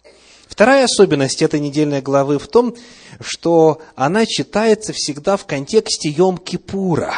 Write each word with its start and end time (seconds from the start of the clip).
Вторая 0.46 0.84
особенность 0.84 1.42
этой 1.42 1.58
недельной 1.58 2.02
главы 2.02 2.38
в 2.38 2.46
том, 2.46 2.76
что 3.20 3.80
она 3.96 4.26
читается 4.26 4.92
всегда 4.92 5.36
в 5.36 5.46
контексте 5.46 6.10
Йом-Кипура, 6.10 7.12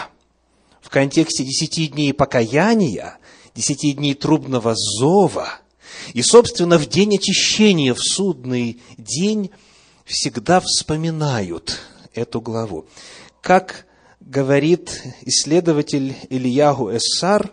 в 0.81 0.89
контексте 0.91 1.45
десяти 1.45 1.89
дней 1.89 2.15
покаяния 2.15 3.19
десяти 3.55 3.93
дней 3.93 4.15
трубного 4.15 4.75
зова, 4.75 5.49
и, 6.15 6.23
собственно, 6.23 6.79
в 6.79 6.89
день 6.89 7.17
очищения, 7.17 7.95
в 7.95 8.01
судный 8.01 8.81
день, 8.97 9.51
всегда 10.05 10.61
вспоминают 10.61 11.79
эту 12.15 12.41
главу. 12.41 12.87
Как 13.41 13.87
говорит 14.21 15.03
исследователь 15.23 16.17
Ильягу 16.29 16.91
Эссар, 16.97 17.53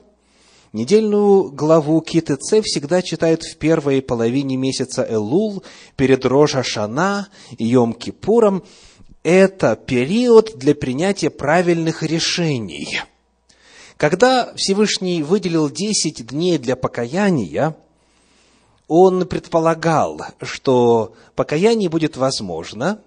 недельную 0.74 1.52
главу 1.52 2.02
КТЦ 2.02 2.62
всегда 2.64 3.02
читают 3.02 3.44
в 3.44 3.58
первой 3.58 4.02
половине 4.02 4.58
месяца 4.58 5.06
Элул, 5.10 5.64
перед 5.96 6.26
Рожа 6.26 6.64
Шана 6.64 7.28
и 7.58 7.74
Йом-Кипуром. 7.74 8.64
Это 9.24 9.76
период 9.76 10.54
для 10.58 10.76
принятия 10.76 11.30
правильных 11.30 12.04
решений– 12.04 13.02
когда 14.00 14.54
Всевышний 14.56 15.24
выделил 15.24 15.70
10 15.70 16.26
дней 16.28 16.58
для 16.58 16.78
покаяния, 16.78 17.76
он 18.88 19.28
предполагал, 19.28 20.22
что 20.42 21.14
покаяние 21.36 21.90
будет 21.90 22.16
возможно 22.16 23.02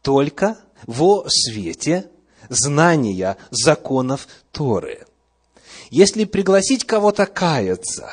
только 0.00 0.56
во 0.86 1.26
свете 1.28 2.10
знания 2.48 3.36
законов 3.50 4.28
Торы. 4.50 5.06
Если 5.90 6.24
пригласить 6.24 6.86
кого-то 6.86 7.26
каяться, 7.26 8.10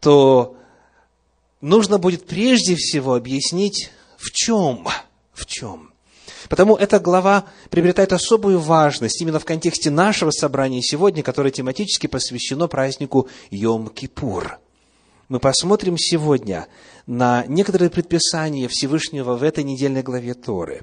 то 0.00 0.56
нужно 1.60 1.98
будет 1.98 2.26
прежде 2.26 2.74
всего 2.74 3.14
объяснить, 3.14 3.92
в 4.16 4.32
чем, 4.32 4.88
в 5.32 5.46
чем. 5.46 5.93
Потому 6.48 6.76
эта 6.76 7.00
глава 7.00 7.46
приобретает 7.70 8.12
особую 8.12 8.58
важность 8.58 9.20
именно 9.20 9.38
в 9.38 9.44
контексте 9.44 9.90
нашего 9.90 10.30
собрания 10.30 10.82
сегодня, 10.82 11.22
которое 11.22 11.50
тематически 11.50 12.06
посвящено 12.06 12.68
празднику 12.68 13.28
Йом-Кипур. 13.50 14.56
Мы 15.28 15.40
посмотрим 15.40 15.96
сегодня 15.96 16.66
на 17.06 17.44
некоторые 17.48 17.90
предписания 17.90 18.68
Всевышнего 18.68 19.36
в 19.36 19.42
этой 19.42 19.64
недельной 19.64 20.02
главе 20.02 20.34
Торы. 20.34 20.82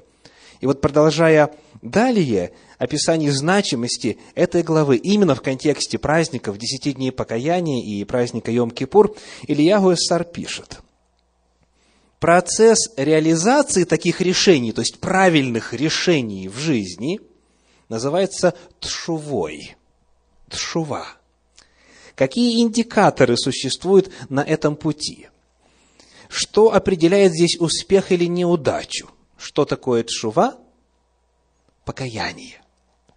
И 0.60 0.66
вот 0.66 0.80
продолжая 0.80 1.52
далее 1.80 2.52
описание 2.78 3.32
значимости 3.32 4.18
этой 4.34 4.62
главы 4.62 4.96
именно 4.96 5.34
в 5.34 5.42
контексте 5.42 5.98
праздников 5.98 6.58
десяти 6.58 6.92
дней 6.92 7.10
покаяния 7.10 7.82
и 7.84 8.04
праздника 8.04 8.50
Йом-Кипур, 8.50 9.16
Ильягу 9.46 9.92
Эссар 9.92 10.24
пишет– 10.24 10.80
процесс 12.22 12.78
реализации 12.96 13.82
таких 13.82 14.20
решений, 14.20 14.70
то 14.70 14.80
есть 14.80 15.00
правильных 15.00 15.74
решений 15.74 16.48
в 16.48 16.56
жизни, 16.56 17.20
называется 17.88 18.54
тшувой. 18.78 19.74
Тшува. 20.48 21.04
Какие 22.14 22.62
индикаторы 22.62 23.36
существуют 23.36 24.12
на 24.28 24.38
этом 24.38 24.76
пути? 24.76 25.30
Что 26.28 26.72
определяет 26.72 27.32
здесь 27.32 27.56
успех 27.58 28.12
или 28.12 28.26
неудачу? 28.26 29.10
Что 29.36 29.64
такое 29.64 30.04
тшува? 30.04 30.58
Покаяние 31.84 32.61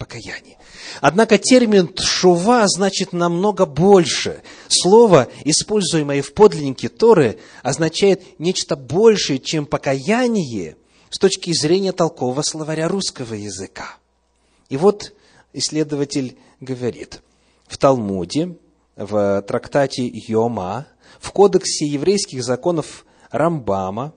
покаяние. 0.05 0.57
Однако 1.01 1.39
термин 1.39 1.87
«тшува» 1.87 2.65
значит 2.67 3.11
намного 3.11 3.65
больше. 3.65 4.43
Слово, 4.67 5.27
используемое 5.43 6.21
в 6.21 6.33
подлиннике 6.33 6.89
Торы, 6.89 7.39
означает 7.63 8.39
нечто 8.39 8.75
большее, 8.75 9.39
чем 9.39 9.65
покаяние 9.65 10.77
с 11.09 11.17
точки 11.17 11.51
зрения 11.53 11.91
толкового 11.91 12.43
словаря 12.43 12.87
русского 12.87 13.33
языка. 13.33 13.97
И 14.69 14.77
вот 14.77 15.13
исследователь 15.53 16.37
говорит, 16.59 17.21
в 17.67 17.77
Талмуде, 17.77 18.55
в 18.95 19.41
трактате 19.41 20.05
Йома, 20.05 20.85
в 21.19 21.31
кодексе 21.31 21.87
еврейских 21.87 22.43
законов 22.43 23.05
Рамбама 23.31 24.13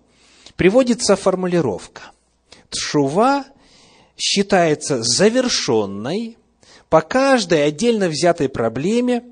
приводится 0.56 1.16
формулировка. 1.16 2.03
Тшува 2.70 3.47
считается 4.19 5.03
завершенной 5.03 6.37
по 6.91 7.01
каждой 7.01 7.65
отдельно 7.65 8.09
взятой 8.09 8.49
проблеме, 8.49 9.25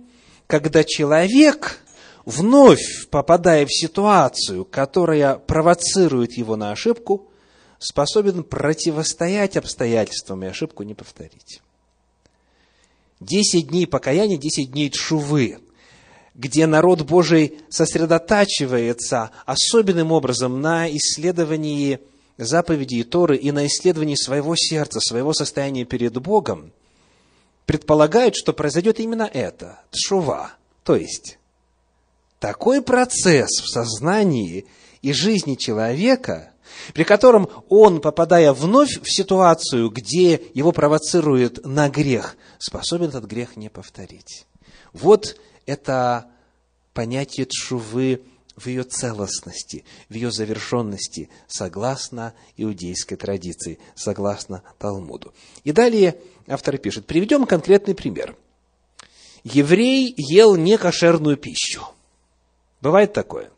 когда 0.46 0.84
человек, 0.84 1.80
вновь 2.24 3.08
попадая 3.10 3.66
в 3.66 3.72
ситуацию, 3.72 4.64
которая 4.64 5.36
провоцирует 5.36 6.34
его 6.34 6.56
на 6.56 6.70
ошибку, 6.70 7.28
способен 7.78 8.44
противостоять 8.44 9.56
обстоятельствам 9.56 10.44
и 10.44 10.46
ошибку 10.46 10.82
не 10.82 10.94
повторить. 10.94 11.60
Десять 13.18 13.68
дней 13.68 13.86
покаяния, 13.86 14.36
десять 14.36 14.72
дней 14.72 14.90
чувы, 14.90 15.58
где 16.34 16.66
народ 16.66 17.02
Божий 17.02 17.58
сосредотачивается 17.70 19.30
особенным 19.46 20.12
образом 20.12 20.60
на 20.60 20.88
исследовании 20.94 22.00
заповедей 22.36 23.02
Торы 23.04 23.36
и 23.36 23.50
на 23.50 23.66
исследовании 23.66 24.14
своего 24.14 24.54
сердца, 24.56 25.00
своего 25.00 25.32
состояния 25.32 25.84
перед 25.84 26.14
Богом, 26.18 26.72
предполагают, 27.64 28.36
что 28.36 28.52
произойдет 28.52 29.00
именно 29.00 29.28
это, 29.32 29.80
тшува. 29.90 30.52
То 30.84 30.96
есть, 30.96 31.38
такой 32.38 32.82
процесс 32.82 33.50
в 33.60 33.68
сознании 33.68 34.66
и 35.02 35.12
жизни 35.12 35.54
человека, 35.54 36.52
при 36.94 37.04
котором 37.04 37.48
он, 37.68 38.00
попадая 38.00 38.52
вновь 38.52 39.00
в 39.00 39.12
ситуацию, 39.12 39.90
где 39.90 40.40
его 40.54 40.72
провоцирует 40.72 41.64
на 41.64 41.88
грех, 41.88 42.36
способен 42.58 43.08
этот 43.08 43.24
грех 43.24 43.56
не 43.56 43.68
повторить. 43.68 44.46
Вот 44.92 45.36
это 45.64 46.26
понятие 46.92 47.46
тшувы 47.46 48.22
в 48.56 48.66
ее 48.66 48.84
целостности, 48.84 49.84
в 50.08 50.14
ее 50.14 50.30
завершенности, 50.30 51.28
согласно 51.46 52.32
иудейской 52.56 53.16
традиции, 53.16 53.78
согласно 53.94 54.62
Талмуду. 54.78 55.34
И 55.64 55.72
далее 55.72 56.18
автор 56.48 56.78
пишет, 56.78 57.06
приведем 57.06 57.44
конкретный 57.44 57.94
пример. 57.94 58.34
Еврей 59.44 60.12
ел 60.16 60.56
некошерную 60.56 61.36
пищу. 61.36 61.82
Бывает 62.80 63.12
такое? 63.12 63.50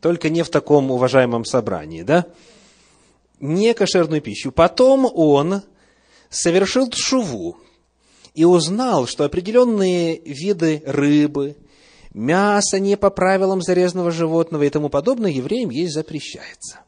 Только 0.00 0.28
не 0.28 0.42
в 0.42 0.50
таком 0.50 0.90
уважаемом 0.90 1.44
собрании, 1.44 2.02
да? 2.02 2.26
Некошерную 3.40 4.20
пищу. 4.20 4.52
Потом 4.52 5.10
он 5.12 5.62
совершил 6.28 6.88
тшуву 6.88 7.58
и 8.34 8.44
узнал, 8.44 9.06
что 9.06 9.24
определенные 9.24 10.20
виды 10.20 10.82
рыбы, 10.86 11.56
мясо 12.16 12.80
не 12.80 12.96
по 12.96 13.10
правилам 13.10 13.60
зарезанного 13.60 14.10
животного 14.10 14.62
и 14.62 14.70
тому 14.70 14.88
подобное 14.88 15.30
евреям 15.30 15.70
есть 15.70 15.92
запрещается. 15.92 16.80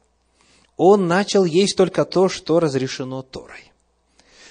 Он 0.76 1.06
начал 1.06 1.44
есть 1.44 1.76
только 1.76 2.04
то, 2.04 2.28
что 2.28 2.60
разрешено 2.60 3.22
Торой. 3.22 3.72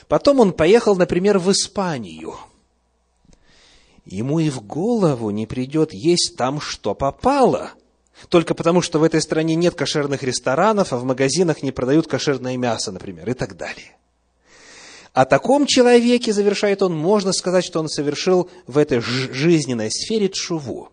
Потом 0.08 0.40
он 0.40 0.54
поехал, 0.54 0.96
например, 0.96 1.40
в 1.40 1.52
Испанию. 1.52 2.36
Ему 4.06 4.40
и 4.40 4.50
в 4.50 4.62
голову 4.62 5.32
не 5.32 5.48
придет 5.48 5.94
есть 5.94 6.36
там, 6.38 6.62
что 6.62 6.94
попало. 6.94 7.72
Только 8.30 8.54
потому, 8.54 8.82
что 8.82 9.00
в 9.00 9.04
этой 9.04 9.22
стране 9.22 9.56
нет 9.56 9.76
кошерных 9.76 10.24
ресторанов, 10.24 10.94
а 10.94 10.98
в 10.98 11.04
магазинах 11.04 11.62
не 11.64 11.72
продают 11.72 12.08
кошерное 12.08 12.56
мясо, 12.56 12.92
например, 12.92 13.30
и 13.30 13.34
так 13.34 13.58
далее. 13.58 13.98
О 15.18 15.26
таком 15.26 15.66
человеке, 15.66 16.32
завершает 16.32 16.84
он, 16.84 16.96
можно 16.96 17.34
сказать, 17.34 17.66
что 17.66 17.80
он 17.80 17.90
совершил 17.90 18.52
в 18.68 18.78
этой 18.78 19.00
жизненной 19.00 19.90
сфере 19.90 20.30
чуву. 20.30 20.90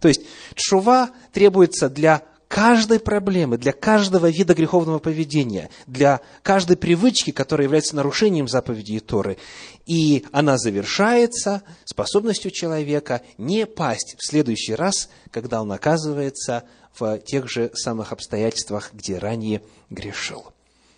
То 0.00 0.08
есть, 0.08 0.20
чува 0.54 1.12
требуется 1.32 1.88
для 1.88 2.20
каждой 2.46 3.00
проблемы, 3.00 3.56
для 3.56 3.72
каждого 3.72 4.28
вида 4.28 4.52
греховного 4.52 4.98
поведения, 4.98 5.70
для 5.86 6.20
каждой 6.42 6.76
привычки, 6.76 7.30
которая 7.30 7.64
является 7.64 7.96
нарушением 7.96 8.48
заповедей 8.48 9.00
Торы. 9.00 9.38
И 9.86 10.26
она 10.30 10.58
завершается 10.58 11.62
способностью 11.86 12.50
человека 12.50 13.22
не 13.38 13.64
пасть 13.64 14.16
в 14.18 14.28
следующий 14.28 14.74
раз, 14.74 15.08
когда 15.30 15.62
он 15.62 15.72
оказывается 15.72 16.64
в 16.98 17.16
тех 17.20 17.48
же 17.48 17.70
самых 17.72 18.12
обстоятельствах, 18.12 18.90
где 18.92 19.16
ранее 19.16 19.62
грешил. 19.88 20.52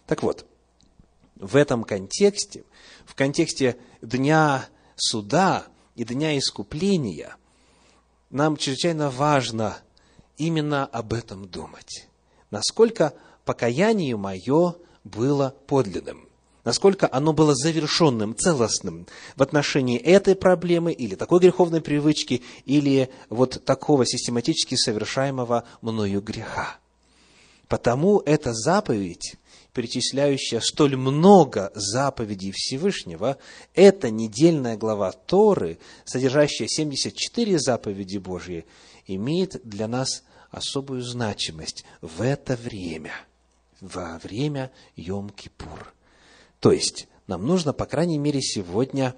Так 0.08 0.24
вот, 0.24 0.46
в 1.36 1.56
этом 1.56 1.84
контексте, 1.84 2.64
в 3.04 3.14
контексте 3.14 3.76
Дня 4.02 4.66
суда 4.96 5.66
и 5.94 6.04
Дня 6.04 6.36
искупления, 6.38 7.36
нам 8.30 8.56
чрезвычайно 8.56 9.10
важно 9.10 9.78
именно 10.36 10.84
об 10.86 11.12
этом 11.12 11.46
думать. 11.48 12.08
Насколько 12.50 13.14
покаяние 13.44 14.16
мое 14.16 14.76
было 15.04 15.54
подлинным, 15.66 16.28
насколько 16.64 17.08
оно 17.10 17.32
было 17.32 17.54
завершенным, 17.54 18.36
целостным 18.36 19.06
в 19.36 19.42
отношении 19.42 19.98
этой 19.98 20.34
проблемы 20.34 20.92
или 20.92 21.14
такой 21.14 21.40
греховной 21.40 21.80
привычки, 21.80 22.42
или 22.64 23.10
вот 23.28 23.64
такого 23.64 24.04
систематически 24.04 24.74
совершаемого 24.74 25.64
мною 25.80 26.20
греха. 26.20 26.76
Потому 27.68 28.20
эта 28.20 28.52
заповедь 28.52 29.36
перечисляющая 29.76 30.60
столь 30.60 30.96
много 30.96 31.70
заповедей 31.74 32.50
Всевышнего, 32.50 33.36
эта 33.74 34.08
недельная 34.08 34.74
глава 34.78 35.12
Торы, 35.12 35.78
содержащая 36.06 36.66
74 36.66 37.58
заповеди 37.58 38.16
Божьи, 38.16 38.64
имеет 39.06 39.60
для 39.68 39.86
нас 39.86 40.24
особую 40.50 41.02
значимость 41.02 41.84
в 42.00 42.22
это 42.22 42.56
время, 42.56 43.12
во 43.82 44.18
время 44.22 44.72
Йом-Кипур. 44.96 45.88
То 46.60 46.72
есть, 46.72 47.06
нам 47.26 47.46
нужно, 47.46 47.74
по 47.74 47.84
крайней 47.84 48.16
мере, 48.16 48.40
сегодня 48.40 49.14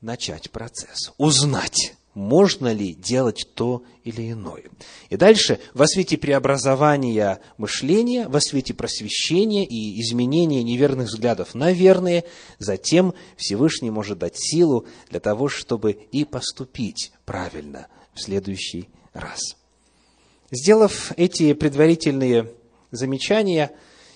начать 0.00 0.50
процесс, 0.50 1.12
узнать, 1.18 1.97
можно 2.14 2.72
ли 2.72 2.94
делать 2.94 3.46
то 3.54 3.82
или 4.02 4.32
иное. 4.32 4.64
И 5.08 5.16
дальше, 5.16 5.60
во 5.74 5.86
свете 5.86 6.18
преобразования 6.18 7.40
мышления, 7.58 8.28
во 8.28 8.40
свете 8.40 8.74
просвещения 8.74 9.64
и 9.64 10.00
изменения 10.00 10.62
неверных 10.62 11.08
взглядов 11.08 11.54
на 11.54 11.72
верные, 11.72 12.24
затем 12.58 13.14
Всевышний 13.36 13.90
может 13.90 14.18
дать 14.18 14.36
силу 14.36 14.86
для 15.10 15.20
того, 15.20 15.48
чтобы 15.48 15.92
и 15.92 16.24
поступить 16.24 17.12
правильно 17.24 17.88
в 18.14 18.20
следующий 18.20 18.88
раз. 19.12 19.40
Сделав 20.50 21.12
эти 21.16 21.52
предварительные 21.52 22.50
замечания, 22.90 23.70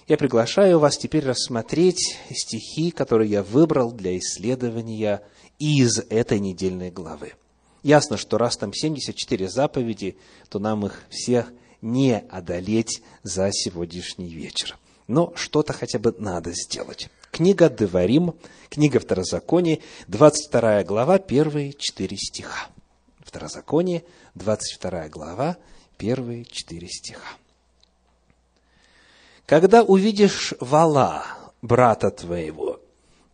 я 0.08 0.16
приглашаю 0.16 0.78
вас 0.78 0.96
теперь 0.96 1.24
рассмотреть 1.24 2.18
стихи, 2.30 2.90
которые 2.90 3.30
я 3.30 3.42
выбрал 3.42 3.92
для 3.92 4.18
исследования 4.18 5.22
из 5.58 5.98
этой 6.10 6.40
недельной 6.40 6.90
главы. 6.90 7.34
Ясно, 7.82 8.16
что 8.16 8.38
раз 8.38 8.56
там 8.56 8.72
74 8.72 9.48
заповеди, 9.48 10.16
то 10.48 10.58
нам 10.58 10.86
их 10.86 11.02
всех 11.10 11.52
не 11.80 12.18
одолеть 12.18 13.02
за 13.24 13.50
сегодняшний 13.52 14.28
вечер. 14.28 14.78
Но 15.08 15.32
что-то 15.34 15.72
хотя 15.72 15.98
бы 15.98 16.14
надо 16.18 16.52
сделать. 16.52 17.08
Книга 17.32 17.68
Деварим, 17.68 18.34
книга 18.70 19.00
Второзакония, 19.00 19.80
22 20.06 20.84
глава, 20.84 21.18
первые 21.18 21.72
четыре 21.72 22.16
стиха. 22.16 22.68
Второзаконие, 23.18 24.04
22 24.36 25.08
глава, 25.08 25.56
первые 25.96 26.44
четыре 26.44 26.88
стиха. 26.88 27.36
Когда 29.44 29.82
увидишь 29.82 30.54
вала, 30.60 31.24
брата 31.62 32.10
твоего, 32.10 32.80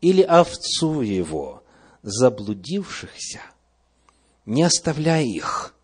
или 0.01 0.23
овцу 0.23 1.03
его, 1.03 1.63
заблудившихся– 2.03 3.43
не 4.49 4.63
оставляй 4.63 5.27
их, 5.27 5.75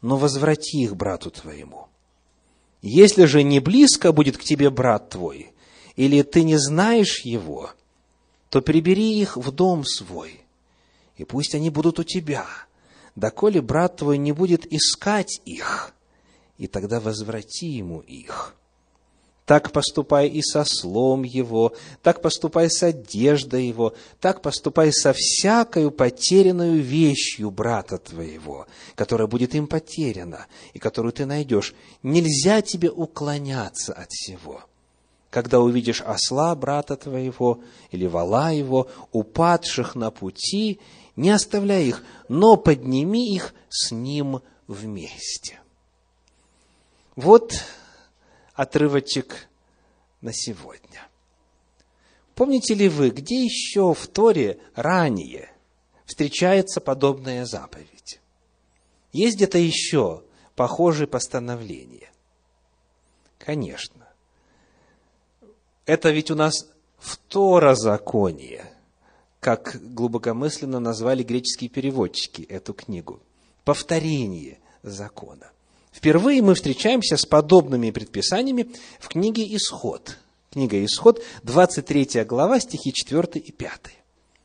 но 0.00 0.16
возврати 0.16 0.78
их 0.82 0.96
брату 0.96 1.30
твоему. 1.30 1.88
Если 2.80 3.26
же 3.26 3.42
не 3.42 3.60
близко 3.60 4.12
будет 4.12 4.38
к 4.38 4.42
тебе 4.42 4.70
брат 4.70 5.10
твой, 5.10 5.52
или 5.94 6.22
ты 6.22 6.42
не 6.42 6.56
знаешь 6.56 7.20
его, 7.20 7.70
то 8.48 8.62
прибери 8.62 9.20
их 9.20 9.36
в 9.36 9.50
дом 9.52 9.84
свой, 9.84 10.40
и 11.18 11.24
пусть 11.24 11.54
они 11.54 11.68
будут 11.68 11.98
у 11.98 12.02
тебя, 12.02 12.46
доколе 13.14 13.60
брат 13.60 13.98
твой 13.98 14.16
не 14.16 14.32
будет 14.32 14.72
искать 14.72 15.42
их, 15.44 15.92
и 16.56 16.66
тогда 16.66 17.00
возврати 17.00 17.66
ему 17.66 18.00
их 18.00 18.54
так 19.46 19.72
поступай 19.72 20.28
и 20.28 20.40
со 20.42 20.64
слом 20.64 21.22
его, 21.22 21.74
так 22.02 22.22
поступай 22.22 22.70
с 22.70 22.82
одеждой 22.82 23.66
его, 23.66 23.94
так 24.20 24.40
поступай 24.40 24.90
со 24.92 25.12
всякою 25.12 25.90
потерянную 25.90 26.82
вещью 26.82 27.50
брата 27.50 27.98
твоего, 27.98 28.66
которая 28.94 29.28
будет 29.28 29.54
им 29.54 29.66
потеряна, 29.66 30.46
и 30.72 30.78
которую 30.78 31.12
ты 31.12 31.26
найдешь. 31.26 31.74
Нельзя 32.02 32.62
тебе 32.62 32.90
уклоняться 32.90 33.92
от 33.92 34.10
всего. 34.10 34.62
Когда 35.28 35.60
увидишь 35.60 36.00
осла 36.00 36.54
брата 36.54 36.96
твоего 36.96 37.60
или 37.90 38.06
вала 38.06 38.50
его, 38.50 38.88
упадших 39.12 39.94
на 39.94 40.10
пути, 40.10 40.80
не 41.16 41.30
оставляй 41.30 41.86
их, 41.86 42.02
но 42.28 42.56
подними 42.56 43.34
их 43.34 43.52
с 43.68 43.90
ним 43.90 44.40
вместе. 44.68 45.60
Вот 47.16 47.52
отрывочек 48.54 49.48
на 50.20 50.32
сегодня. 50.32 51.08
Помните 52.34 52.74
ли 52.74 52.88
вы, 52.88 53.10
где 53.10 53.44
еще 53.44 53.94
в 53.94 54.06
Торе 54.08 54.58
ранее 54.74 55.50
встречается 56.06 56.80
подобная 56.80 57.44
заповедь? 57.44 58.20
Есть 59.12 59.36
где-то 59.36 59.58
еще 59.58 60.24
похожие 60.56 61.06
постановления? 61.06 62.10
Конечно. 63.38 64.08
Это 65.86 66.10
ведь 66.10 66.30
у 66.30 66.34
нас 66.34 66.70
второзаконие, 66.98 68.64
как 69.38 69.76
глубокомысленно 69.94 70.80
назвали 70.80 71.22
греческие 71.22 71.68
переводчики 71.68 72.42
эту 72.42 72.72
книгу. 72.72 73.20
Повторение 73.64 74.58
закона. 74.82 75.52
Впервые 75.94 76.42
мы 76.42 76.56
встречаемся 76.56 77.16
с 77.16 77.24
подобными 77.24 77.92
предписаниями 77.92 78.68
в 78.98 79.08
книге 79.08 79.44
«Исход». 79.54 80.18
Книга 80.50 80.84
«Исход», 80.84 81.22
23 81.44 82.24
глава, 82.24 82.58
стихи 82.58 82.92
4 82.92 83.40
и 83.40 83.52
5. 83.52 83.80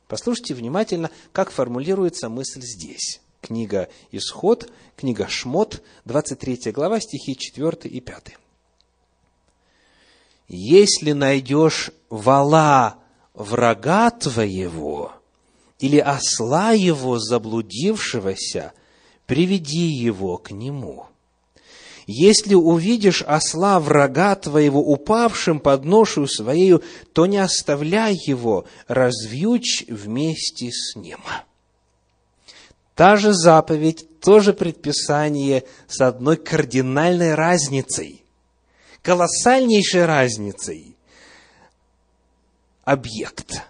Послушайте 0.07 0.53
внимательно, 0.53 1.09
как 1.31 1.49
формулируется 1.49 2.29
мысль 2.29 2.61
здесь. 2.61 3.19
Книга 3.41 3.89
«Исход», 4.11 4.71
книга 4.95 5.27
«Шмот», 5.27 5.81
23 6.05 6.71
глава, 6.71 6.99
стихи 6.99 7.35
4 7.35 7.77
и 7.85 7.99
5. 7.99 8.37
«Если 10.49 11.13
найдешь 11.13 11.89
вала 12.11 12.99
врага 13.33 14.11
твоего 14.11 15.13
или 15.79 15.97
осла 15.97 16.73
его 16.73 17.17
заблудившегося, 17.17 18.73
приведи 19.25 19.87
его 19.87 20.37
к 20.37 20.51
нему» 20.51 21.08
Если 22.11 22.55
увидишь 22.55 23.21
осла 23.21 23.79
врага 23.79 24.33
твоего 24.33 24.81
упавшим 24.81 25.59
под 25.59 25.85
ношу 25.85 26.25
своею, 26.25 26.81
то 27.13 27.27
не 27.27 27.37
оставляй 27.37 28.15
его, 28.25 28.65
развьючь 28.87 29.85
вместе 29.87 30.71
с 30.71 30.95
ним. 30.95 31.19
Та 32.95 33.15
же 33.15 33.31
заповедь, 33.33 34.07
то 34.21 34.39
же 34.39 34.53
предписание 34.53 35.65
с 35.87 36.01
одной 36.01 36.37
кардинальной 36.37 37.35
разницей, 37.35 38.23
колоссальнейшей 39.03 40.05
разницей. 40.05 40.97
Объект, 42.85 43.61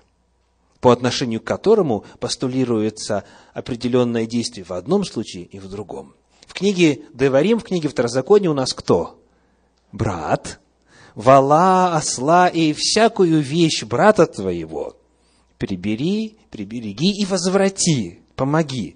по 0.80 0.94
отношению 0.94 1.42
к 1.42 1.44
которому 1.44 2.06
постулируется 2.22 3.26
определенное 3.54 4.26
действие 4.26 4.64
в 4.64 4.72
одном 4.72 5.04
случае 5.04 5.44
и 5.44 5.60
в 5.60 5.68
другом. 5.68 6.16
В 6.50 6.56
книге 6.56 7.04
Деварим, 7.14 7.60
в 7.60 7.64
книге 7.64 7.90
Второзакония 7.90 8.50
у 8.50 8.56
нас 8.56 8.74
кто? 8.74 9.22
Брат. 9.92 10.60
Вала, 11.14 11.96
осла 11.96 12.48
и 12.48 12.74
всякую 12.74 13.40
вещь 13.42 13.84
брата 13.84 14.26
твоего 14.26 14.98
прибери, 15.60 16.38
прибереги 16.50 17.22
и 17.22 17.26
возврати, 17.26 18.22
помоги. 18.36 18.96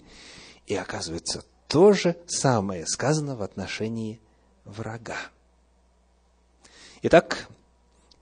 И 0.65 0.74
оказывается, 0.74 1.43
то 1.67 1.93
же 1.93 2.15
самое 2.25 2.88
сказано 2.88 3.36
в 3.36 3.43
отношении 3.43 4.19
врага. 4.65 5.17
Итак, 7.03 7.48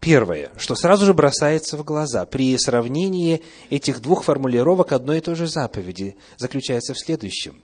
первое, 0.02 0.52
что 0.58 0.76
сразу 0.76 1.06
же 1.06 1.14
бросается 1.14 1.78
в 1.78 1.86
глаза 1.86 2.26
при 2.26 2.58
сравнении 2.58 3.42
этих 3.70 4.02
двух 4.02 4.26
формулировок 4.26 4.92
одной 4.92 5.20
и 5.20 5.22
той 5.22 5.36
же 5.36 5.48
заповеди, 5.48 6.18
заключается 6.38 6.94
в 6.94 7.00
следующем. 7.00 7.64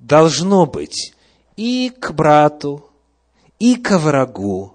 Должно 0.00 0.66
быть 0.66 1.14
и 1.56 1.92
к 1.96 2.12
брату, 2.12 2.84
и 3.58 3.76
к 3.76 3.98
врагу 3.98 4.74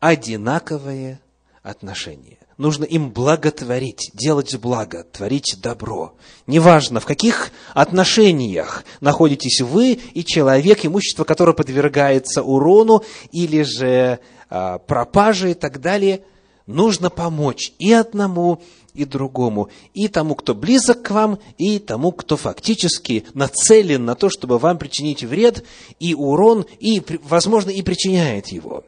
одинаковое 0.00 1.20
отношение 1.62 2.38
нужно 2.58 2.84
им 2.84 3.10
благотворить, 3.10 4.10
делать 4.14 4.56
благо, 4.56 5.04
творить 5.04 5.58
добро. 5.62 6.14
Неважно, 6.46 7.00
в 7.00 7.06
каких 7.06 7.50
отношениях 7.74 8.84
находитесь 9.00 9.60
вы 9.60 9.94
и 9.94 10.24
человек, 10.24 10.84
имущество 10.84 11.24
которое 11.24 11.54
подвергается 11.54 12.42
урону 12.42 13.04
или 13.30 13.62
же 13.62 14.18
а, 14.50 14.78
пропаже 14.78 15.52
и 15.52 15.54
так 15.54 15.80
далее, 15.80 16.22
нужно 16.66 17.10
помочь 17.10 17.72
и 17.78 17.92
одному, 17.92 18.62
и 18.94 19.04
другому, 19.04 19.70
и 19.94 20.08
тому, 20.08 20.34
кто 20.34 20.54
близок 20.54 21.02
к 21.02 21.10
вам, 21.10 21.38
и 21.58 21.78
тому, 21.78 22.12
кто 22.12 22.36
фактически 22.36 23.24
нацелен 23.34 24.04
на 24.04 24.14
то, 24.14 24.28
чтобы 24.28 24.58
вам 24.58 24.78
причинить 24.78 25.24
вред 25.24 25.64
и 25.98 26.14
урон, 26.14 26.66
и, 26.78 27.02
возможно, 27.22 27.70
и 27.70 27.82
причиняет 27.82 28.48
его. 28.48 28.84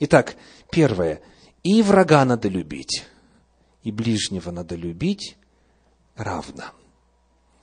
Итак, 0.00 0.36
первое. 0.70 1.20
И 1.62 1.82
врага 1.82 2.24
надо 2.24 2.48
любить 2.48 3.04
и 3.84 3.92
ближнего 3.92 4.50
надо 4.50 4.74
любить 4.74 5.36
равно. 6.16 6.64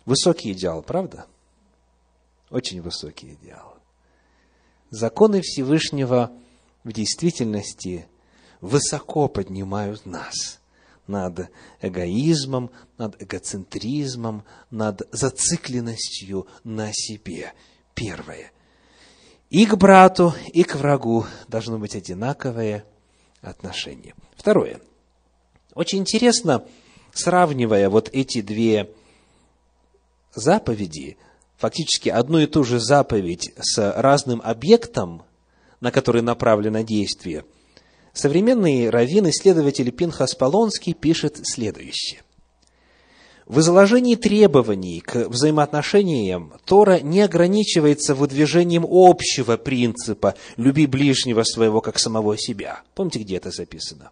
Высокий 0.06 0.54
идеал, 0.54 0.82
правда? 0.84 1.26
Очень 2.50 2.82
высокий 2.82 3.34
идеал. 3.34 3.80
Законы 4.92 5.42
Всевышнего 5.42 6.32
в 6.84 6.92
действительности 6.92 8.08
высоко 8.62 9.28
поднимают 9.28 10.06
нас 10.06 10.61
над 11.12 11.52
эгоизмом, 11.82 12.72
над 12.98 13.22
эгоцентризмом, 13.22 14.44
над 14.72 15.08
зацикленностью 15.12 16.48
на 16.64 16.92
себе. 16.94 17.54
Первое. 17.94 18.52
И 19.50 19.66
к 19.66 19.76
брату, 19.76 20.34
и 20.54 20.64
к 20.64 20.76
врагу 20.76 21.26
должно 21.48 21.78
быть 21.78 21.96
одинаковое 21.96 22.86
отношение. 23.42 24.16
Второе. 24.36 24.80
Очень 25.76 26.00
интересно, 26.00 26.64
сравнивая 27.14 27.90
вот 27.90 28.10
эти 28.14 28.42
две 28.42 28.90
заповеди, 30.34 31.18
фактически 31.58 32.10
одну 32.10 32.40
и 32.40 32.48
ту 32.48 32.64
же 32.64 32.80
заповедь 32.80 33.54
с 33.60 33.94
разным 34.02 34.42
объектом, 34.42 35.24
на 35.82 35.92
который 35.92 36.22
направлено 36.22 36.82
действие, 36.82 37.44
современный 38.14 38.90
раввин, 38.90 39.30
исследователь 39.30 39.92
Пинхас 39.92 40.36
Полонский 40.36 40.94
пишет 40.94 41.40
следующее. 41.44 42.22
В 43.52 43.60
изложении 43.60 44.16
требований 44.16 45.02
к 45.02 45.28
взаимоотношениям 45.28 46.54
Тора 46.64 47.02
не 47.02 47.20
ограничивается 47.20 48.16
выдвижением 48.16 48.86
общего 48.90 49.58
принципа 49.58 50.36
«люби 50.56 50.86
ближнего 50.86 51.44
своего, 51.44 51.82
как 51.82 52.00
самого 52.00 52.38
себя». 52.38 52.82
Помните, 52.96 53.20
где 53.20 53.36
это 53.36 53.52
записано? 53.52 54.12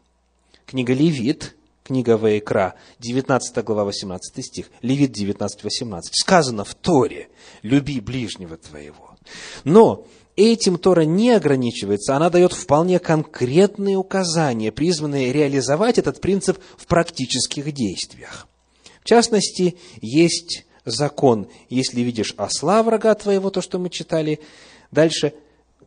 Книга 0.65 0.93
Левит, 0.93 1.55
книга 1.85 2.17
Ваикра, 2.17 2.75
19 2.99 3.63
глава, 3.63 3.85
18 3.85 4.45
стих, 4.45 4.65
Левит 4.81 5.13
19, 5.13 5.63
18. 5.63 6.11
Сказано 6.13 6.65
в 6.65 6.75
Торе, 6.75 7.29
люби 7.61 8.01
ближнего 8.01 8.57
твоего. 8.57 9.15
Но 9.63 10.05
этим 10.39 10.77
Тора 10.77 11.01
не 11.01 11.31
ограничивается, 11.31 12.15
она 12.15 12.29
дает 12.29 12.53
вполне 12.53 12.99
конкретные 12.99 13.97
указания, 13.97 14.71
призванные 14.71 15.33
реализовать 15.33 15.97
этот 15.97 16.21
принцип 16.21 16.57
в 16.77 16.87
практических 16.87 17.71
действиях. 17.73 18.47
В 19.01 19.05
частности, 19.05 19.77
есть 20.01 20.65
закон, 20.85 21.47
если 21.69 22.01
видишь 22.01 22.33
осла 22.37 22.83
врага 22.83 23.13
твоего, 23.15 23.49
то, 23.49 23.61
что 23.61 23.79
мы 23.79 23.89
читали, 23.89 24.39
дальше 24.91 25.33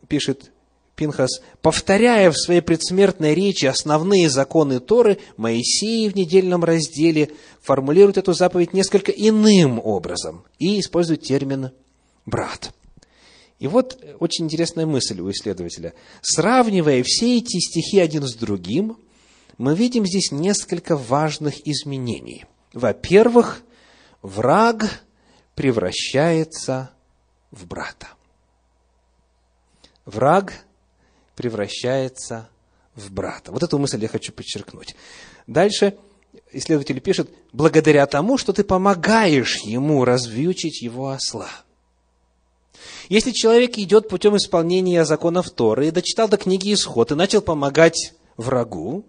пишет 0.07 0.51
Пинхас, 0.95 1.41
повторяя 1.63 2.29
в 2.29 2.37
своей 2.37 2.61
предсмертной 2.61 3.33
речи 3.33 3.65
основные 3.65 4.29
законы 4.29 4.79
Торы, 4.79 5.17
Моисей 5.37 6.07
в 6.07 6.15
недельном 6.15 6.63
разделе 6.63 7.31
формулирует 7.61 8.17
эту 8.17 8.33
заповедь 8.33 8.73
несколько 8.73 9.11
иным 9.11 9.79
образом 9.83 10.43
и 10.59 10.79
использует 10.79 11.23
термин 11.23 11.71
«брат». 12.27 12.71
И 13.63 13.67
вот 13.67 14.03
очень 14.19 14.43
интересная 14.43 14.85
мысль 14.85 15.21
у 15.21 15.31
исследователя. 15.31 15.93
Сравнивая 16.21 17.01
все 17.01 17.37
эти 17.37 17.61
стихи 17.61 17.97
один 17.97 18.27
с 18.27 18.33
другим, 18.35 18.97
мы 19.57 19.73
видим 19.73 20.05
здесь 20.05 20.33
несколько 20.33 20.97
важных 20.97 21.65
изменений. 21.65 22.43
Во-первых, 22.73 23.61
враг 24.21 25.05
превращается 25.55 26.91
в 27.51 27.65
брата. 27.65 28.09
Враг 30.03 30.65
превращается 31.37 32.49
в 32.95 33.13
брата. 33.13 33.53
Вот 33.53 33.63
эту 33.63 33.79
мысль 33.79 34.01
я 34.01 34.09
хочу 34.09 34.33
подчеркнуть. 34.33 34.93
Дальше 35.47 35.97
исследователь 36.51 36.99
пишет, 36.99 37.29
благодаря 37.53 38.07
тому, 38.07 38.37
что 38.37 38.51
ты 38.51 38.65
помогаешь 38.65 39.61
ему 39.63 40.03
развьючить 40.03 40.81
его 40.81 41.11
осла. 41.11 41.49
Если 43.09 43.31
человек 43.31 43.77
идет 43.77 44.07
путем 44.07 44.37
исполнения 44.37 45.05
законов 45.05 45.49
Торы 45.49 45.87
и 45.87 45.91
дочитал 45.91 46.27
до 46.27 46.37
книги 46.37 46.73
Исход 46.73 47.11
и 47.11 47.15
начал 47.15 47.41
помогать 47.41 48.13
врагу, 48.37 49.03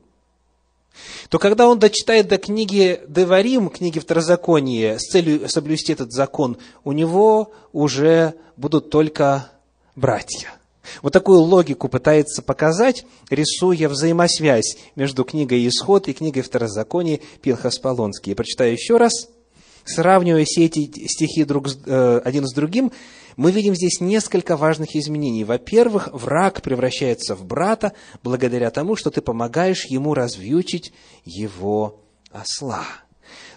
то 1.28 1.38
когда 1.38 1.68
он 1.68 1.78
дочитает 1.78 2.28
до 2.28 2.38
книги 2.38 3.00
Деварим, 3.08 3.68
книги 3.68 3.98
Второзакония, 3.98 4.98
с 4.98 5.10
целью 5.10 5.48
соблюсти 5.48 5.92
этот 5.92 6.12
закон, 6.12 6.56
у 6.84 6.92
него 6.92 7.52
уже 7.72 8.34
будут 8.56 8.90
только 8.90 9.50
братья– 9.96 10.52
вот 11.02 11.12
такую 11.12 11.40
логику 11.40 11.88
пытается 11.88 12.42
показать, 12.42 13.06
рисуя 13.30 13.88
взаимосвязь 13.88 14.76
между 14.96 15.24
книгой 15.24 15.66
«Исход» 15.68 16.08
и 16.08 16.12
книгой 16.12 16.42
«Второзаконие» 16.42 17.20
Пинхас 17.42 17.78
Полонский. 17.78 18.30
Я 18.30 18.36
прочитаю 18.36 18.72
еще 18.72 18.96
раз. 18.96 19.28
Сравнивая 19.84 20.44
все 20.46 20.64
эти 20.64 21.06
стихи 21.06 21.44
друг 21.44 21.68
э, 21.84 22.20
один 22.24 22.46
с 22.46 22.54
другим, 22.54 22.90
мы 23.36 23.50
видим 23.50 23.74
здесь 23.74 24.00
несколько 24.00 24.56
важных 24.56 24.96
изменений. 24.96 25.44
Во-первых, 25.44 26.08
враг 26.12 26.62
превращается 26.62 27.34
в 27.34 27.44
брата 27.44 27.92
благодаря 28.22 28.70
тому, 28.70 28.96
что 28.96 29.10
ты 29.10 29.20
помогаешь 29.20 29.84
ему 29.86 30.14
развьючить 30.14 30.92
его 31.24 32.00
осла. 32.30 32.84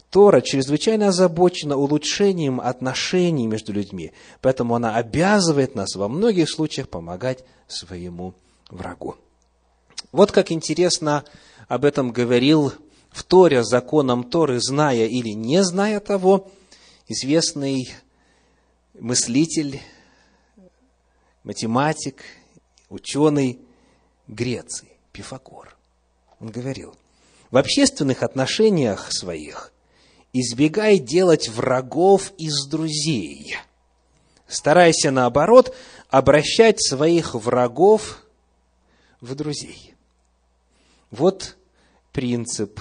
Тора 0.10 0.42
чрезвычайно 0.42 1.10
озабочена 1.10 1.78
улучшением 1.78 2.60
отношений 2.60 3.48
между 3.48 3.74
людьми, 3.74 4.14
поэтому 4.42 4.76
она 4.76 4.96
обязывает 4.96 5.76
нас 5.76 5.96
во 5.96 6.08
многих 6.08 6.50
случаях 6.50 6.90
помогать 6.90 7.44
своему 7.68 8.34
врагу. 8.70 9.16
Вот 10.12 10.32
как 10.32 10.52
интересно 10.52 11.26
об 11.68 11.84
этом 11.84 12.12
говорил 12.12 12.74
в 13.12 13.24
Торе, 13.24 13.64
законом 13.64 14.24
Торы, 14.24 14.60
зная 14.60 15.08
или 15.08 15.30
не 15.30 15.64
зная 15.64 16.00
того, 16.00 16.52
известный 17.08 17.90
мыслитель, 18.94 19.82
математик, 21.44 22.24
ученый 22.90 23.60
Греции, 24.28 24.92
Пифагор. 25.12 25.76
Он 26.40 26.50
говорил, 26.50 26.96
в 27.50 27.58
общественных 27.58 28.24
отношениях 28.24 29.12
своих 29.12 29.72
избегай 30.34 31.00
делать 31.00 31.48
врагов 31.50 32.34
из 32.38 32.68
друзей. 32.68 33.56
Старайся, 34.48 35.12
наоборот, 35.12 35.76
обращать 36.10 36.82
своих 36.82 37.36
врагов 37.36 38.24
в 39.20 39.36
друзей. 39.36 39.96
Вот 41.12 41.58
принцип, 42.12 42.80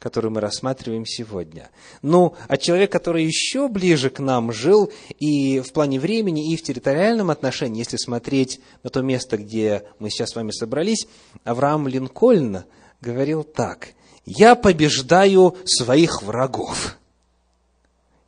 который 0.00 0.30
мы 0.30 0.40
рассматриваем 0.40 1.06
сегодня. 1.06 1.70
Ну, 2.02 2.34
а 2.48 2.56
человек, 2.56 2.90
который 2.90 3.24
еще 3.24 3.68
ближе 3.68 4.10
к 4.10 4.18
нам 4.18 4.52
жил 4.52 4.92
и 5.20 5.60
в 5.60 5.72
плане 5.72 6.00
времени, 6.00 6.52
и 6.52 6.56
в 6.56 6.62
территориальном 6.62 7.30
отношении, 7.30 7.78
если 7.78 7.98
смотреть 7.98 8.60
на 8.82 8.90
то 8.90 9.02
место, 9.02 9.36
где 9.36 9.84
мы 10.00 10.10
сейчас 10.10 10.30
с 10.30 10.36
вами 10.36 10.50
собрались, 10.50 11.06
Авраам 11.44 11.86
Линкольн 11.86 12.64
говорил 13.00 13.44
так– 13.44 13.90
я 14.24 14.54
побеждаю 14.54 15.56
своих 15.64 16.22
врагов. 16.22 16.96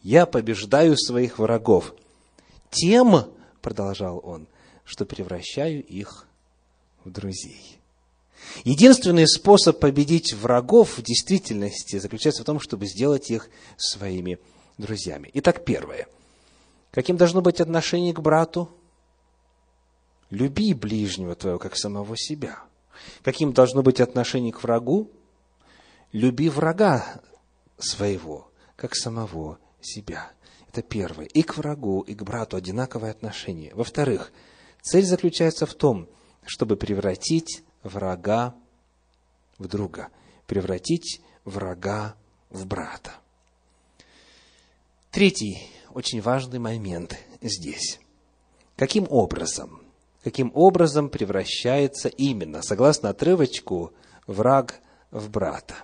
Я 0.02 0.26
побеждаю 0.26 0.96
своих 0.96 1.38
врагов 1.38 1.94
тем, 2.70 3.32
продолжал 3.60 4.20
он, 4.24 4.48
что 4.84 5.04
превращаю 5.04 5.84
их 5.84 6.26
в 7.04 7.10
друзей. 7.10 7.78
Единственный 8.64 9.26
способ 9.26 9.80
победить 9.80 10.34
врагов 10.34 10.98
в 10.98 11.02
действительности 11.02 11.98
заключается 11.98 12.42
в 12.42 12.46
том, 12.46 12.60
чтобы 12.60 12.86
сделать 12.86 13.30
их 13.30 13.48
своими 13.76 14.38
друзьями. 14.78 15.30
Итак, 15.34 15.64
первое. 15.64 16.06
Каким 16.90 17.16
должно 17.16 17.40
быть 17.40 17.60
отношение 17.60 18.12
к 18.12 18.20
брату? 18.20 18.70
Люби 20.30 20.74
ближнего 20.74 21.34
твоего, 21.34 21.58
как 21.58 21.76
самого 21.76 22.16
себя. 22.16 22.60
Каким 23.22 23.52
должно 23.52 23.82
быть 23.82 24.00
отношение 24.00 24.52
к 24.52 24.62
врагу? 24.62 25.10
Люби 26.12 26.48
врага 26.48 27.20
своего, 27.78 28.50
как 28.76 28.94
самого 28.94 29.58
себя. 29.80 30.30
Это 30.68 30.82
первое. 30.82 31.26
И 31.26 31.42
к 31.42 31.56
врагу, 31.56 32.00
и 32.00 32.14
к 32.14 32.22
брату 32.22 32.56
одинаковое 32.56 33.10
отношение. 33.10 33.74
Во-вторых, 33.74 34.32
цель 34.80 35.04
заключается 35.04 35.66
в 35.66 35.74
том, 35.74 36.08
чтобы 36.46 36.76
превратить 36.76 37.62
врага 37.82 38.54
в 39.58 39.68
друга, 39.68 40.08
превратить 40.46 41.20
врага 41.44 42.14
в 42.50 42.66
брата. 42.66 43.12
Третий 45.10 45.58
очень 45.92 46.20
важный 46.20 46.58
момент 46.58 47.18
здесь. 47.40 48.00
Каким 48.76 49.06
образом? 49.10 49.82
Каким 50.24 50.52
образом 50.54 51.08
превращается 51.08 52.08
именно, 52.08 52.62
согласно 52.62 53.10
отрывочку, 53.10 53.92
враг 54.26 54.80
в 55.10 55.28
брата? 55.30 55.74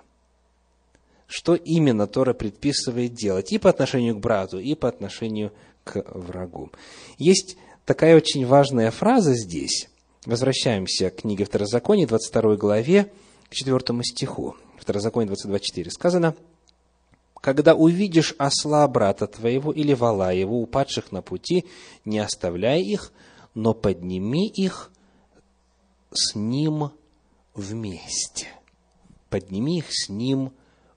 Что 1.27 1.55
именно 1.55 2.07
Тора 2.07 2.33
предписывает 2.33 3.13
делать 3.13 3.51
и 3.51 3.59
по 3.59 3.69
отношению 3.69 4.15
к 4.15 4.19
брату, 4.19 4.59
и 4.59 4.73
по 4.73 4.87
отношению 4.87 5.51
к 5.83 6.03
врагу? 6.11 6.71
Есть 7.17 7.57
такая 7.85 8.15
очень 8.15 8.47
важная 8.47 8.89
фраза 8.89 9.35
здесь, 9.35 9.89
Возвращаемся 10.25 11.09
к 11.11 11.21
книге 11.21 11.45
Второзакония, 11.45 12.05
22 12.05 12.57
главе, 12.57 13.11
к 13.49 13.55
4 13.55 13.79
стиху. 14.03 14.55
Второзаконие 14.77 15.33
22.4 15.33 15.89
сказано, 15.91 16.35
«Когда 17.35 17.73
увидишь 17.73 18.35
осла 18.37 18.85
брата 18.89 19.27
твоего 19.27 19.71
или 19.71 19.93
вала 19.93 20.33
его, 20.33 20.61
упадших 20.61 21.13
на 21.13 21.21
пути, 21.21 21.65
не 22.03 22.19
оставляй 22.19 22.81
их, 22.81 23.13
но 23.53 23.73
подними 23.73 24.49
их 24.49 24.91
с 26.11 26.35
ним 26.35 26.91
вместе». 27.53 28.47
Подними 29.29 29.77
их 29.77 29.85
с 29.89 30.09
ним 30.09 30.51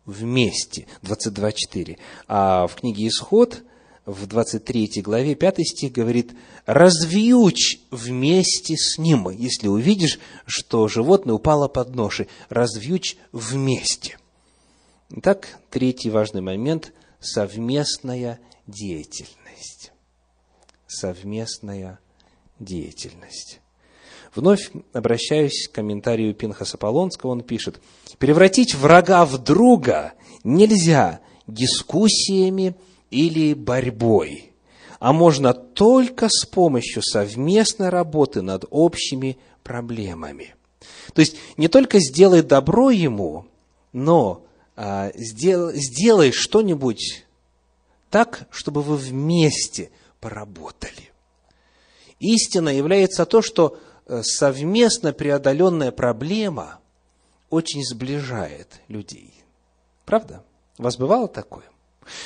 вместе. 0.04 0.88
22.4. 1.02 1.98
А 2.26 2.66
в 2.66 2.74
книге 2.74 3.06
Исход 3.06 3.62
в 4.04 4.26
23 4.26 5.02
главе, 5.02 5.34
5 5.34 5.66
стих 5.66 5.92
говорит, 5.92 6.32
«Развьючь 6.66 7.80
вместе 7.90 8.76
с 8.76 8.98
ним». 8.98 9.28
Если 9.30 9.68
увидишь, 9.68 10.18
что 10.46 10.88
животное 10.88 11.34
упало 11.34 11.68
под 11.68 11.94
ноши, 11.94 12.26
развьючь 12.48 13.16
вместе. 13.30 14.18
Итак, 15.10 15.58
третий 15.70 16.10
важный 16.10 16.40
момент– 16.40 16.92
совместная 17.20 18.40
деятельность. 18.66 19.92
Совместная 20.86 22.00
деятельность. 22.58 23.60
Вновь 24.34 24.70
обращаюсь 24.92 25.68
к 25.68 25.74
комментарию 25.74 26.34
Пинхаса 26.34 26.78
Полонского, 26.78 27.30
он 27.30 27.42
пишет, 27.42 27.80
«Превратить 28.18 28.74
врага 28.74 29.24
в 29.26 29.38
друга 29.38 30.14
нельзя 30.42 31.20
дискуссиями, 31.46 32.74
или 33.12 33.54
борьбой, 33.54 34.52
а 34.98 35.12
можно 35.12 35.52
только 35.52 36.28
с 36.28 36.46
помощью 36.46 37.02
совместной 37.02 37.90
работы 37.90 38.42
над 38.42 38.64
общими 38.70 39.38
проблемами. 39.62 40.54
То 41.12 41.20
есть 41.20 41.36
не 41.56 41.68
только 41.68 42.00
сделай 42.00 42.42
добро 42.42 42.90
ему, 42.90 43.46
но 43.92 44.44
а, 44.74 45.12
сделай, 45.14 45.76
сделай 45.76 46.32
что-нибудь 46.32 47.24
так, 48.10 48.48
чтобы 48.50 48.82
вы 48.82 48.96
вместе 48.96 49.90
поработали. 50.20 51.10
Истина 52.18 52.68
является 52.68 53.26
то, 53.26 53.42
что 53.42 53.78
э, 54.06 54.22
совместно 54.22 55.12
преодоленная 55.12 55.90
проблема 55.90 56.78
очень 57.50 57.84
сближает 57.84 58.80
людей. 58.88 59.34
Правда? 60.04 60.44
У 60.78 60.84
вас 60.84 60.96
бывало 60.96 61.26
такое? 61.28 61.64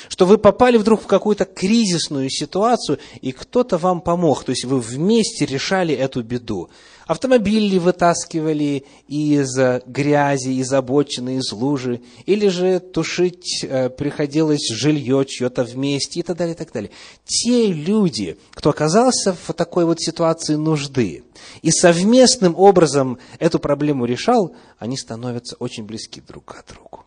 Что 0.09 0.25
вы 0.25 0.37
попали 0.37 0.77
вдруг 0.77 1.03
в 1.03 1.07
какую-то 1.07 1.45
кризисную 1.45 2.29
ситуацию, 2.29 2.99
и 3.21 3.31
кто-то 3.31 3.77
вам 3.77 4.01
помог, 4.01 4.43
то 4.43 4.51
есть 4.51 4.65
вы 4.65 4.79
вместе 4.79 5.45
решали 5.45 5.93
эту 5.93 6.23
беду. 6.23 6.69
Автомобили 7.05 7.77
вытаскивали 7.77 8.83
из 9.07 9.57
грязи, 9.85 10.49
из 10.49 10.73
обочины, 10.73 11.37
из 11.37 11.53
лужи, 11.53 12.01
или 12.25 12.49
же 12.49 12.79
тушить 12.79 13.63
э, 13.63 13.89
приходилось 13.89 14.67
жилье 14.69 15.23
чье-то 15.25 15.63
вместе 15.63 16.19
и 16.19 16.23
так 16.23 16.35
далее, 16.35 16.53
и 16.53 16.57
так 16.57 16.73
далее. 16.73 16.91
Те 17.23 17.71
люди, 17.71 18.37
кто 18.51 18.71
оказался 18.71 19.33
в 19.33 19.53
такой 19.53 19.85
вот 19.85 20.01
ситуации 20.01 20.55
нужды, 20.55 21.23
и 21.61 21.71
совместным 21.71 22.55
образом 22.57 23.19
эту 23.39 23.59
проблему 23.59 24.03
решал, 24.03 24.53
они 24.77 24.97
становятся 24.97 25.55
очень 25.59 25.85
близки 25.85 26.19
друг 26.19 26.45
к 26.45 26.65
другу. 26.73 27.05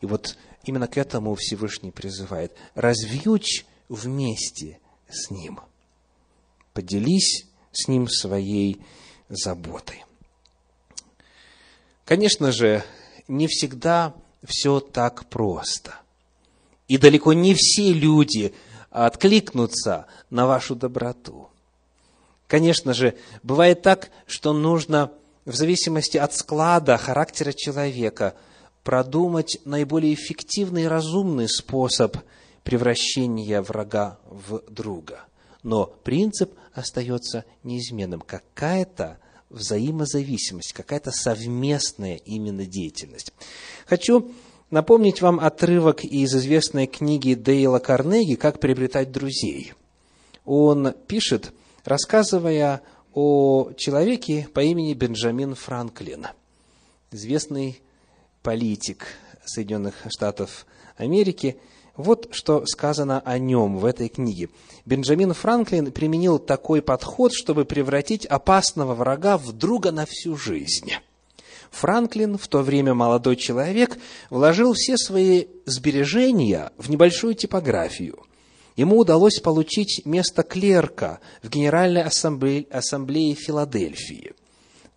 И 0.00 0.06
вот 0.06 0.36
Именно 0.70 0.86
к 0.86 0.98
этому 0.98 1.34
Всевышний 1.34 1.90
призывает. 1.90 2.52
Развьючь 2.76 3.66
вместе 3.88 4.78
с 5.08 5.28
Ним. 5.28 5.58
Поделись 6.74 7.48
с 7.72 7.88
Ним 7.88 8.08
своей 8.08 8.80
заботой. 9.28 10.04
Конечно 12.04 12.52
же, 12.52 12.84
не 13.26 13.48
всегда 13.48 14.14
все 14.44 14.78
так 14.78 15.28
просто. 15.28 15.96
И 16.86 16.98
далеко 16.98 17.32
не 17.32 17.54
все 17.54 17.92
люди 17.92 18.54
откликнутся 18.90 20.06
на 20.30 20.46
вашу 20.46 20.76
доброту. 20.76 21.48
Конечно 22.46 22.94
же, 22.94 23.18
бывает 23.42 23.82
так, 23.82 24.12
что 24.28 24.52
нужно 24.52 25.10
в 25.44 25.56
зависимости 25.56 26.16
от 26.16 26.32
склада 26.32 26.96
характера 26.96 27.52
человека– 27.52 28.36
продумать 28.82 29.58
наиболее 29.64 30.14
эффективный 30.14 30.84
и 30.84 30.88
разумный 30.88 31.48
способ 31.48 32.16
превращения 32.64 33.62
врага 33.62 34.18
в 34.26 34.62
друга. 34.70 35.24
Но 35.62 35.86
принцип 36.04 36.52
остается 36.72 37.44
неизменным. 37.62 38.20
Какая-то 38.20 39.18
взаимозависимость, 39.50 40.72
какая-то 40.72 41.10
совместная 41.10 42.16
именно 42.16 42.64
деятельность. 42.64 43.32
Хочу 43.86 44.32
напомнить 44.70 45.20
вам 45.20 45.40
отрывок 45.40 46.04
из 46.04 46.34
известной 46.34 46.86
книги 46.86 47.34
Дейла 47.34 47.80
Карнеги 47.80 48.36
«Как 48.36 48.60
приобретать 48.60 49.10
друзей». 49.10 49.74
Он 50.44 50.94
пишет, 51.06 51.52
рассказывая 51.84 52.82
о 53.12 53.72
человеке 53.76 54.48
по 54.54 54.60
имени 54.60 54.94
Бенджамин 54.94 55.54
Франклин, 55.54 56.28
известный 57.10 57.82
политик 58.42 59.06
Соединенных 59.44 59.94
Штатов 60.08 60.66
Америки, 60.96 61.56
вот 61.96 62.28
что 62.30 62.64
сказано 62.66 63.20
о 63.20 63.38
нем 63.38 63.78
в 63.78 63.84
этой 63.84 64.08
книге. 64.08 64.48
Бенджамин 64.86 65.34
Франклин 65.34 65.92
применил 65.92 66.38
такой 66.38 66.82
подход, 66.82 67.32
чтобы 67.34 67.64
превратить 67.64 68.26
опасного 68.26 68.94
врага 68.94 69.36
в 69.36 69.52
друга 69.52 69.90
на 69.92 70.06
всю 70.06 70.36
жизнь. 70.36 70.92
Франклин, 71.70 72.36
в 72.36 72.48
то 72.48 72.62
время 72.62 72.94
молодой 72.94 73.36
человек, 73.36 73.98
вложил 74.28 74.72
все 74.74 74.96
свои 74.96 75.46
сбережения 75.66 76.72
в 76.78 76.90
небольшую 76.90 77.34
типографию. 77.34 78.18
Ему 78.76 78.98
удалось 78.98 79.40
получить 79.40 80.02
место 80.04 80.42
клерка 80.42 81.20
в 81.42 81.48
Генеральной 81.48 82.02
ассамблее, 82.02 82.66
ассамблее 82.70 83.34
Филадельфии. 83.34 84.32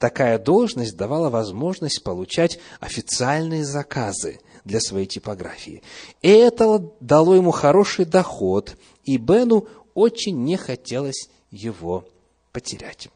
Такая 0.03 0.37
должность 0.37 0.97
давала 0.97 1.29
возможность 1.29 2.03
получать 2.03 2.59
официальные 2.81 3.63
заказы 3.63 4.41
для 4.65 4.81
своей 4.81 5.05
типографии. 5.05 5.81
И 6.21 6.27
это 6.27 6.91
дало 6.99 7.35
ему 7.35 7.51
хороший 7.51 8.03
доход, 8.03 8.75
и 9.05 9.15
Бену 9.15 9.65
очень 9.93 10.43
не 10.43 10.57
хотелось 10.57 11.29
его 11.51 12.05
потерять. 12.51 13.07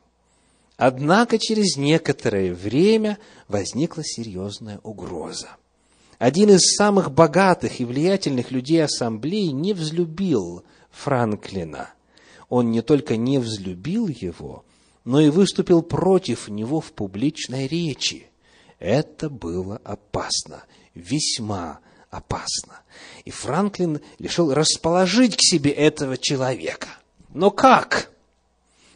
Однако 0.77 1.37
через 1.37 1.75
некоторое 1.75 2.53
время 2.53 3.17
возникла 3.49 4.05
серьезная 4.05 4.79
угроза. 4.81 5.57
Один 6.19 6.51
из 6.51 6.73
самых 6.77 7.11
богатых 7.11 7.81
и 7.81 7.83
влиятельных 7.83 8.49
людей 8.49 8.81
ассамблеи 8.81 9.47
не 9.47 9.73
взлюбил 9.73 10.63
Франклина. 10.91 11.89
Он 12.47 12.71
не 12.71 12.81
только 12.81 13.17
не 13.17 13.39
взлюбил 13.39 14.07
его, 14.07 14.63
но 15.07 15.21
и 15.21 15.29
выступил 15.29 15.83
против 15.83 16.49
него 16.49 16.81
в 16.81 16.91
публичной 16.91 17.65
речи. 17.65 18.29
Это 18.77 19.29
было 19.29 19.79
опасно, 19.85 20.65
весьма 20.95 21.79
опасно. 22.09 22.81
И 23.23 23.31
Франклин 23.31 24.01
решил 24.19 24.53
расположить 24.53 25.37
к 25.37 25.41
себе 25.41 25.71
этого 25.71 26.17
человека. 26.17 26.89
Но 27.33 27.51
как? 27.51 28.11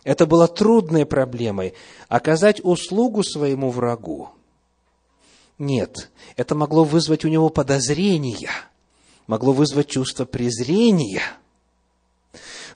Это 0.04 0.26
было 0.26 0.50
трудной 0.50 1.06
проблемой– 1.06 1.76
оказать 2.10 2.60
услугу 2.62 3.24
своему 3.24 3.70
врагу. 3.70 4.32
Нет, 5.58 6.12
это 6.36 6.56
могло 6.56 6.84
вызвать 6.84 7.24
у 7.24 7.30
него 7.30 7.48
подозрения, 7.48 8.52
могло 9.28 9.54
вызвать 9.54 9.88
чувство 9.88 10.26
презрения– 10.26 11.24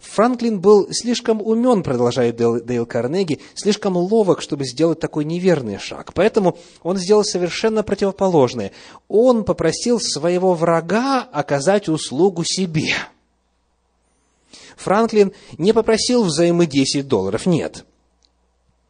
Франклин 0.06 0.60
был 0.60 0.88
слишком 0.92 1.42
умен, 1.42 1.84
продолжает 1.84 2.36
Дейл, 2.36 2.86
Карнеги, 2.86 3.42
слишком 3.56 3.98
ловок, 3.98 4.42
чтобы 4.42 4.66
сделать 4.66 5.00
такой 5.00 5.26
неверный 5.26 5.80
шаг. 5.80 6.14
Поэтому 6.14 6.58
он 6.84 6.98
сделал 6.98 7.24
совершенно 7.24 7.84
противоположное. 7.84 8.72
Он 9.08 9.44
попросил 9.44 10.00
своего 10.00 10.54
врага 10.54 11.22
оказать 11.22 11.90
услугу 11.90 12.44
себе. 12.44 12.94
Франклин 14.78 15.34
не 15.58 15.74
попросил 15.74 16.24
взаймы 16.24 16.66
10 16.68 17.08
долларов, 17.08 17.46
нет. 17.46 17.86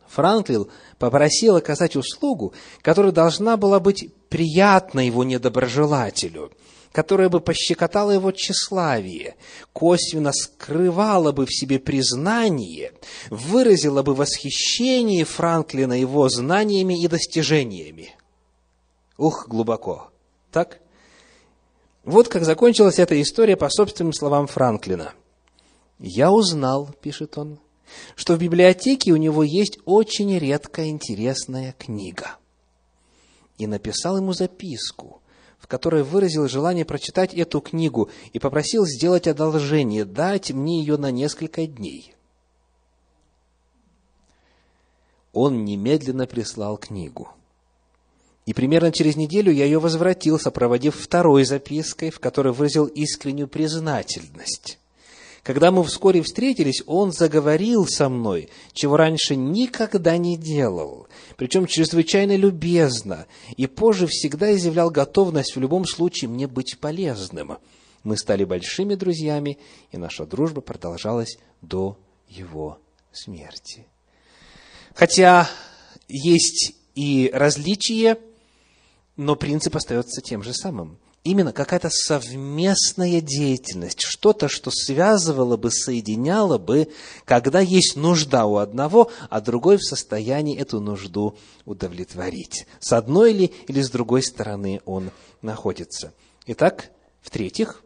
Франклин 0.08 0.67
попросил 0.99 1.56
оказать 1.56 1.95
услугу, 1.95 2.54
которая 2.82 3.12
должна 3.12 3.58
была 3.58 3.80
быть 3.80 4.12
приятна 4.30 5.06
его 5.06 5.23
недоброжелателю– 5.23 6.51
которая 6.95 7.27
бы 7.27 7.41
пощекотала 7.41 8.12
его 8.12 8.31
тщеславие, 8.31 9.36
косвенно 9.73 10.31
скрывала 10.31 11.34
бы 11.34 11.45
в 11.45 11.53
себе 11.53 11.77
признание, 11.77 12.93
выразила 13.29 14.01
бы 14.01 14.15
восхищение 14.15 15.25
Франклина 15.25 15.91
его 15.91 16.29
знаниями 16.29 17.03
и 17.03 17.10
достижениями. 17.10 18.15
Ух, 19.17 19.49
глубоко. 19.49 20.10
Так? 20.53 20.79
Вот 22.05 22.29
как 22.29 22.45
закончилась 22.45 22.97
эта 22.97 23.21
история 23.21 23.58
по 23.58 23.69
собственным 23.69 24.13
словам 24.13 24.47
Франклина. 24.47 25.12
«Я 25.99 26.31
узнал,— 26.31 26.91
пишет 27.01 27.38
он,— 27.38 27.60
что 28.15 28.36
в 28.36 28.39
библиотеке 28.39 29.12
у 29.12 29.17
него 29.17 29.43
есть 29.43 29.79
очень 29.84 30.39
редкая 30.39 30.88
интересная 30.88 31.75
книга. 31.77 32.38
И 33.58 33.67
написал 33.67 34.15
ему 34.15 34.31
записку, 34.31 35.21
в 35.60 35.68
которой 35.68 36.04
выразил 36.04 36.48
желание 36.48 36.86
прочитать 36.86 37.34
эту 37.34 37.62
книгу 37.62 38.10
и 38.34 38.39
попросил 38.39 38.86
сделать 38.86 39.28
одолжение, 39.28 40.06
дать 40.06 40.52
мне 40.52 40.80
ее 40.80 40.98
на 40.98 41.12
несколько 41.12 41.65
дней. 41.65 42.13
Он 45.34 45.65
немедленно 45.65 46.28
прислал 46.28 46.78
книгу. 46.78 47.30
И 48.46 48.54
примерно 48.54 48.91
через 48.91 49.15
неделю 49.15 49.52
я 49.52 49.65
ее 49.65 49.80
возвратил, 49.80 50.39
сопроводив 50.39 50.96
второй 50.96 51.46
запиской, 51.46 52.12
в 52.12 52.20
которой 52.20 52.54
выразил 52.54 52.86
искреннюю 52.86 53.48
признательность. 53.48 54.80
Когда 55.45 55.69
мы 55.69 55.84
вскоре 55.84 56.23
встретились, 56.23 56.81
он 56.88 57.12
заговорил 57.12 57.86
со 57.86 58.10
мной, 58.10 58.49
чего 58.73 58.97
раньше 58.97 59.36
никогда 59.36 60.17
не 60.17 60.38
делал, 60.38 61.08
причем 61.38 61.67
чрезвычайно 61.67 62.36
любезно, 62.36 63.27
и 63.55 63.67
позже 63.67 64.08
всегда 64.08 64.55
изъявлял 64.55 64.89
готовность 64.89 65.55
в 65.55 65.60
любом 65.60 65.86
случае 65.86 66.29
мне 66.29 66.47
быть 66.47 66.79
полезным. 66.79 67.60
Мы 68.01 68.17
стали 68.17 68.43
большими 68.43 68.95
друзьями, 68.95 69.60
и 69.91 69.97
наша 69.97 70.25
дружба 70.25 70.62
продолжалась 70.62 71.38
до 71.62 71.95
его 72.27 72.79
смерти. 73.12 73.86
Хотя 74.95 75.47
есть 76.08 76.73
и 76.95 77.29
различия, 77.31 78.17
но 79.15 79.36
принцип 79.36 79.75
остается 79.75 80.21
тем 80.21 80.41
же 80.41 80.55
самым 80.55 80.97
именно 81.26 81.52
какая-то 81.52 81.90
совместная 81.90 83.20
деятельность, 83.20 84.02
что-то, 84.02 84.48
что 84.48 84.72
связывало 84.72 85.58
бы, 85.58 85.72
соединяло 85.72 86.58
бы, 86.58 86.88
когда 87.26 87.60
есть 87.60 87.98
нужда 87.98 88.46
у 88.46 88.58
одного, 88.58 89.12
а 89.30 89.42
другой 89.42 89.78
в 89.78 89.84
состоянии 89.84 90.58
эту 90.58 90.80
нужду 90.80 91.36
удовлетворить. 91.66 92.68
С 92.80 92.94
одной 92.94 93.34
ли 93.34 93.54
или 93.68 93.82
с 93.82 93.90
другой 93.90 94.22
стороны 94.22 94.82
он 94.86 95.12
находится. 95.42 96.14
Итак, 96.46 96.92
в-третьих, 97.22 97.84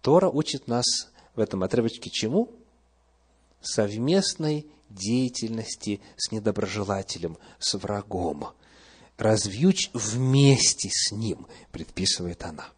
Тора 0.00 0.30
учит 0.30 0.68
нас 0.68 1.10
в 1.34 1.40
этом 1.40 1.64
отрывочке 1.64 2.08
чему? 2.08 2.50
Совместной 3.60 4.66
деятельности 4.88 6.00
с 6.16 6.30
недоброжелателем, 6.30 7.36
с 7.58 7.74
врагом– 7.74 8.50
развьючь 9.20 9.90
вместе 9.92 10.88
с 10.90 11.12
ним, 11.12 11.46
предписывает 11.72 12.42
она. 12.42 12.68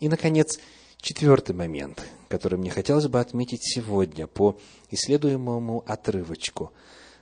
И, 0.00 0.08
наконец, 0.08 0.58
четвертый 1.00 1.54
момент, 1.54 2.04
который 2.28 2.58
мне 2.58 2.70
хотелось 2.70 3.06
бы 3.06 3.20
отметить 3.20 3.62
сегодня 3.62 4.26
по 4.26 4.58
исследуемому 4.90 5.84
отрывочку, 5.86 6.72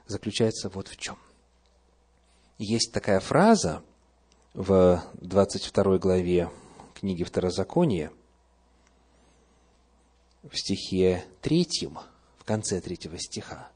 заключается 0.07 0.69
вот 0.69 0.87
в 0.87 0.97
чем. 0.97 1.15
Есть 2.57 2.91
такая 2.91 3.19
фраза 3.19 3.83
в 4.55 5.03
22 5.13 5.99
главе 5.99 6.49
книги 6.95 7.23
Второзакония, 7.23 8.11
в 10.41 10.57
стихе 10.57 11.23
третьем, 11.41 11.99
в 12.39 12.45
конце 12.45 12.81
третьего 12.81 13.19
стиха, 13.19 13.69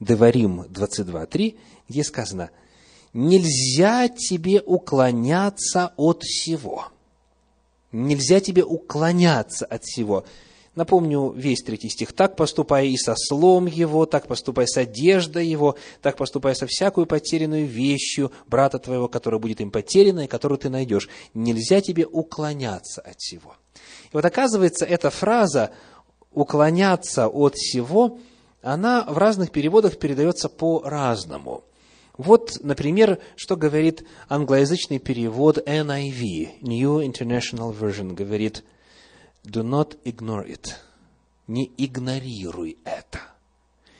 Деварим 0.00 0.62
22.3, 0.62 1.58
где 1.88 2.04
сказано– 2.04 2.50
нельзя 3.12 4.08
тебе 4.08 4.60
уклоняться 4.60 5.92
от 5.96 6.22
всего. 6.22 6.88
Нельзя 7.92 8.40
тебе 8.40 8.64
уклоняться 8.64 9.66
от 9.66 9.84
всего. 9.84 10.24
Напомню 10.76 11.32
весь 11.32 11.62
третий 11.62 11.88
стих. 11.88 12.12
«Так 12.12 12.36
поступай 12.36 12.88
и 12.88 12.96
со 12.96 13.14
слом 13.16 13.66
его, 13.66 14.06
так 14.06 14.28
поступай 14.28 14.68
с 14.68 14.76
одеждой 14.76 15.46
его, 15.48 15.76
так 16.00 16.16
поступай 16.16 16.54
со 16.54 16.68
всякую 16.68 17.06
потерянную 17.06 17.66
вещью 17.66 18.30
брата 18.46 18.78
твоего, 18.78 19.08
которая 19.08 19.40
будет 19.40 19.60
им 19.60 19.72
потеряна 19.72 20.20
и 20.20 20.28
которую 20.28 20.58
ты 20.58 20.70
найдешь. 20.70 21.08
Нельзя 21.34 21.80
тебе 21.80 22.06
уклоняться 22.06 23.00
от 23.00 23.18
всего». 23.18 23.56
И 24.12 24.14
вот 24.14 24.24
оказывается, 24.24 24.84
эта 24.84 25.10
фраза 25.10 25.72
«уклоняться 26.32 27.26
от 27.26 27.56
всего», 27.56 28.18
она 28.62 29.04
в 29.08 29.18
разных 29.18 29.50
переводах 29.50 29.98
передается 29.98 30.48
по-разному– 30.48 31.64
вот, 32.20 32.58
например, 32.62 33.18
что 33.34 33.56
говорит 33.56 34.04
англоязычный 34.28 34.98
перевод 34.98 35.56
NIV, 35.56 36.60
New 36.60 37.00
International 37.00 37.74
Version, 37.74 38.12
говорит 38.12 38.62
«Do 39.42 39.62
not 39.62 39.96
ignore 40.04 40.46
it». 40.46 40.72
Не 41.46 41.72
игнорируй 41.78 42.76
это. 42.84 43.20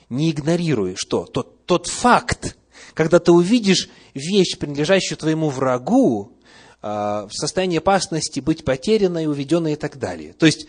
Не 0.09 0.29
игнорируй 0.29 0.93
что? 0.97 1.25
Тот, 1.25 1.65
тот 1.65 1.87
факт, 1.87 2.55
когда 2.93 3.19
ты 3.19 3.31
увидишь 3.31 3.89
вещь, 4.13 4.55
принадлежащую 4.57 5.17
твоему 5.17 5.49
врагу, 5.49 6.37
а, 6.83 7.27
в 7.27 7.33
состоянии 7.33 7.79
опасности 7.79 8.39
быть 8.39 8.63
потерянной, 8.63 9.25
уведенной 9.25 9.73
и 9.73 9.77
так 9.77 9.97
далее. 9.97 10.33
То 10.33 10.45
есть, 10.45 10.67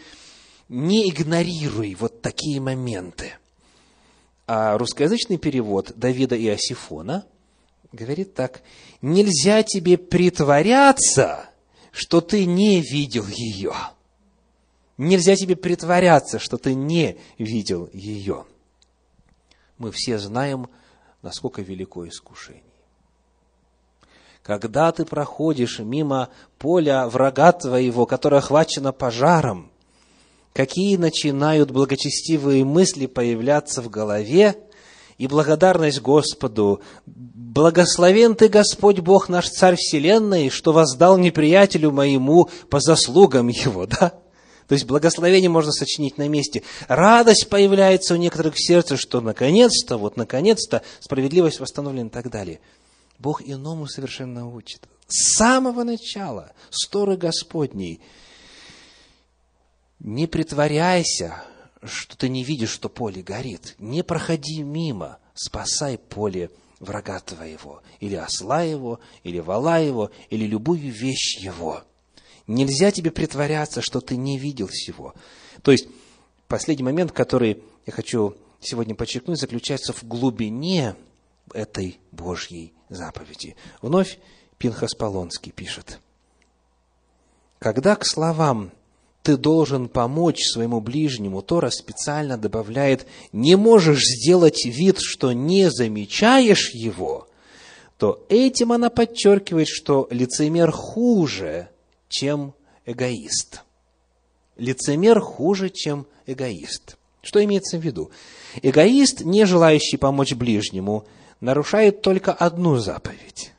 не 0.71 1.11
игнорируй 1.11 1.97
вот 2.01 2.23
такие 2.23 2.63
моменты. 2.63 3.35
А 4.47 4.79
русскоязычный 4.79 5.37
перевод 5.37 5.93
Давида 5.97 6.35
и 6.35 6.49
Асифона 6.49 7.27
говорит 7.93 8.35
так, 8.35 8.63
нельзя 9.01 9.63
тебе 9.63 9.99
притворяться, 9.99 11.51
что 11.93 12.21
ты 12.21 12.47
не 12.47 12.81
видел 12.81 13.27
ее. 13.27 13.75
Нельзя 14.97 15.37
тебе 15.37 15.57
притворяться, 15.57 16.39
что 16.39 16.59
ты 16.59 16.75
не 16.75 17.19
видел 17.39 17.89
ее. 17.93 18.47
Мы 19.79 19.91
все 19.91 20.19
знаем, 20.19 20.69
насколько 21.23 21.63
велико 21.63 22.07
искушение. 22.09 22.63
Когда 24.43 24.91
ты 24.91 25.05
проходишь 25.05 25.79
мимо 25.79 26.31
поля 26.59 27.09
врага 27.09 27.53
твоего, 27.53 28.07
которое 28.07 28.39
охвачено 28.39 28.93
пожаром, 28.93 29.71
какие 30.53 30.97
начинают 30.97 31.71
благочестивые 31.71 32.65
мысли 32.65 33.07
появляться 33.07 33.83
в 33.83 33.89
голове, 33.89 34.57
и 35.23 35.29
благодарность 35.29 36.01
Господу. 36.01 36.83
Благословен 37.07 38.35
Ты, 38.35 38.49
Господь 38.49 38.99
Бог 38.99 39.29
наш 39.29 39.49
Царь 39.49 39.77
Вселенной, 39.77 40.51
что 40.51 40.73
воздал 40.73 41.17
неприятелю 41.17 41.93
моему 41.93 42.51
по 42.69 42.81
заслугам 42.81 43.47
его, 43.47 43.87
да? 44.01 44.15
То 44.67 44.73
есть 44.73 44.85
благословение 44.85 45.49
можно 45.49 45.71
сочинить 45.71 46.19
на 46.19 46.29
месте. 46.29 46.65
Радость 46.89 47.49
появляется 47.49 48.15
у 48.15 48.17
некоторых 48.17 48.57
в 48.57 48.61
сердце, 48.61 48.97
что 48.97 49.21
наконец-то, 49.21 49.97
вот 49.97 50.17
наконец-то 50.17 50.83
справедливость 50.99 51.61
восстановлена 51.61 52.09
и 52.09 52.11
так 52.11 52.29
далее. 52.29 52.59
Бог 53.21 53.43
иному 53.45 53.87
совершенно 53.87 54.49
учит. 54.49 54.89
С 55.07 55.37
самого 55.37 55.85
начала, 55.85 56.51
сторы 56.71 57.17
Господней, 57.17 58.01
не 60.01 60.27
притворяйся, 60.27 61.45
что 61.83 62.17
ты 62.17 62.29
не 62.29 62.45
видишь, 62.45 62.71
что 62.71 62.89
поле 62.89 63.23
горит. 63.23 63.75
Не 63.79 64.03
проходи 64.03 64.63
мимо, 64.63 65.19
спасай 65.35 65.99
поле 65.99 66.51
врага 66.79 67.21
твоего, 67.21 67.83
или 68.01 68.17
осла 68.17 68.63
его, 68.63 69.01
или 69.23 69.39
вала 69.39 69.79
его, 69.79 70.11
или 70.31 70.47
любую 70.47 70.91
вещь 70.91 71.39
его. 71.39 71.83
Нельзя 72.47 72.91
тебе 72.91 73.11
притворяться, 73.11 73.81
что 73.83 74.01
ты 74.01 74.17
не 74.17 74.39
видел 74.39 74.67
всего. 74.67 75.15
То 75.63 75.71
есть, 75.71 75.87
последний 76.49 76.85
момент, 76.85 77.13
который 77.13 77.63
я 77.87 77.93
хочу 77.93 78.37
сегодня 78.61 78.95
подчеркнуть, 78.95 79.39
заключается 79.39 79.93
в 79.93 80.05
глубине 80.05 80.97
этой 81.55 81.99
Божьей 82.11 82.73
заповеди. 82.89 83.57
Вновь 83.81 84.19
Пинхас 84.59 84.95
Полонский 84.95 85.53
пишет. 85.53 86.01
Когда 87.59 87.95
к 87.95 88.05
словам 88.05 88.73
«ты 89.23 89.37
должен 89.37 89.89
помочь 89.89 90.43
своему 90.43 90.81
ближнему», 90.81 91.43
Тора 91.43 91.71
специально 91.71 92.37
добавляет 92.37 93.07
«не 93.33 93.57
можешь 93.57 94.03
сделать 94.03 94.65
вид, 94.65 94.99
что 95.01 95.33
не 95.33 95.71
замечаешь 95.71 96.75
его», 96.75 97.29
то 97.99 98.27
этим 98.29 98.73
она 98.73 98.91
подчеркивает, 98.91 99.69
что 99.69 100.09
лицемер 100.11 100.73
хуже, 100.73 101.69
чем 102.09 102.53
эгоист. 102.85 103.63
Лицемер 104.57 105.21
хуже, 105.21 105.71
чем 105.71 106.07
эгоист. 106.27 106.97
Что 107.23 107.43
имеется 107.45 107.79
в 107.79 107.81
виду? 107.81 108.11
Эгоист, 108.61 109.21
не 109.21 109.45
желающий 109.45 109.99
помочь 109.99 110.35
ближнему, 110.35 111.07
нарушает 111.41 112.03
только 112.03 112.33
одну 112.33 112.77
заповедь. 112.77 113.53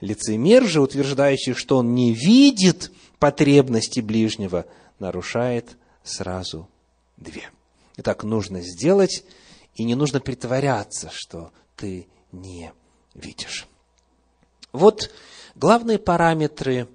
Лицемер 0.00 0.64
же, 0.64 0.80
утверждающий, 0.80 1.52
что 1.52 1.76
он 1.76 1.94
не 1.94 2.12
видит 2.12 2.90
потребности 3.22 4.00
ближнего, 4.00 4.66
нарушает 4.98 5.76
сразу 6.02 6.68
две. 7.16 7.50
Итак, 7.96 8.24
нужно 8.24 8.62
сделать, 8.62 9.22
и 9.76 9.84
не 9.84 9.94
нужно 9.94 10.18
притворяться, 10.18 11.08
что 11.12 11.52
ты 11.76 12.08
не 12.32 12.72
видишь. 13.14 13.68
Вот 14.72 15.12
главные 15.54 16.00
параметры 16.00 16.88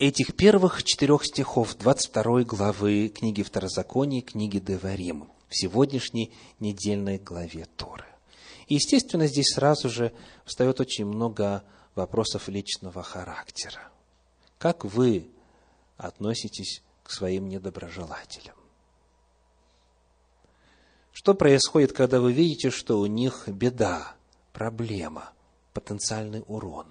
этих 0.00 0.34
первых 0.34 0.82
четырех 0.82 1.24
стихов 1.24 1.76
22 1.78 2.42
главы 2.42 3.06
книги 3.06 3.44
Второзакония, 3.44 4.20
книги 4.20 4.58
Деварим, 4.58 5.28
в 5.48 5.56
сегодняшней 5.56 6.32
недельной 6.58 7.18
главе 7.18 7.68
Торы. 7.76 8.06
И, 8.66 8.74
естественно, 8.74 9.28
здесь 9.28 9.54
сразу 9.54 9.88
же 9.88 10.12
встает 10.44 10.80
очень 10.80 11.06
много 11.06 11.62
вопросов 11.94 12.48
личного 12.48 13.04
характера. 13.04 13.93
Как 14.58 14.84
вы 14.84 15.30
относитесь 15.96 16.82
к 17.02 17.10
своим 17.10 17.48
недоброжелателям? 17.48 18.56
Что 21.12 21.34
происходит, 21.34 21.92
когда 21.92 22.20
вы 22.20 22.32
видите, 22.32 22.70
что 22.70 22.98
у 22.98 23.06
них 23.06 23.46
беда, 23.46 24.14
проблема, 24.52 25.32
потенциальный 25.72 26.42
урон? 26.48 26.86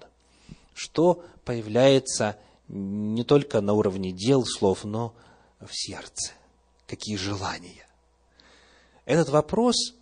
Что 0.73 1.23
появляется 1.45 2.37
не 2.67 3.23
только 3.23 3.59
на 3.61 3.73
уровне 3.73 4.11
дел, 4.11 4.45
слов, 4.45 4.85
но 4.85 5.13
в 5.59 5.69
сердце? 5.71 6.33
Какие 6.87 7.17
желания? 7.17 7.85
Этот 9.05 9.29
вопрос 9.29 9.93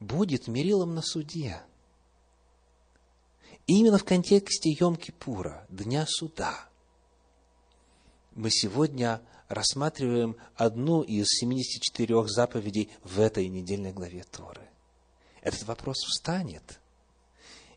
будет 0.00 0.46
мерилом 0.46 0.94
на 0.94 1.02
суде. 1.02 1.60
именно 3.66 3.98
в 3.98 4.04
контексте 4.04 4.74
Йом-Кипура, 4.74 5.64
Дня 5.68 6.04
Суда, 6.08 6.69
мы 8.32 8.50
сегодня 8.50 9.20
рассматриваем 9.48 10.36
одну 10.54 11.02
из 11.02 11.26
74 11.28 12.28
заповедей 12.28 12.90
в 13.02 13.20
этой 13.20 13.48
недельной 13.48 13.92
главе 13.92 14.24
Торы. 14.24 14.62
Этот 15.42 15.64
вопрос 15.64 15.98
встанет. 15.98 16.78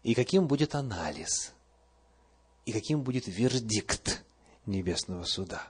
И 0.04 0.14
каким 0.14 0.48
будет 0.48 0.76
анализ? 0.76 1.54
И 2.66 2.72
каким 2.72 3.02
будет 3.02 3.28
вердикт 3.28 4.24
Небесного 4.66 5.24
Суда? 5.24 5.68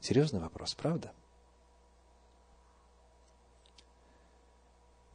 Серьезный 0.00 0.40
вопрос, 0.40 0.74
правда? 0.74 1.12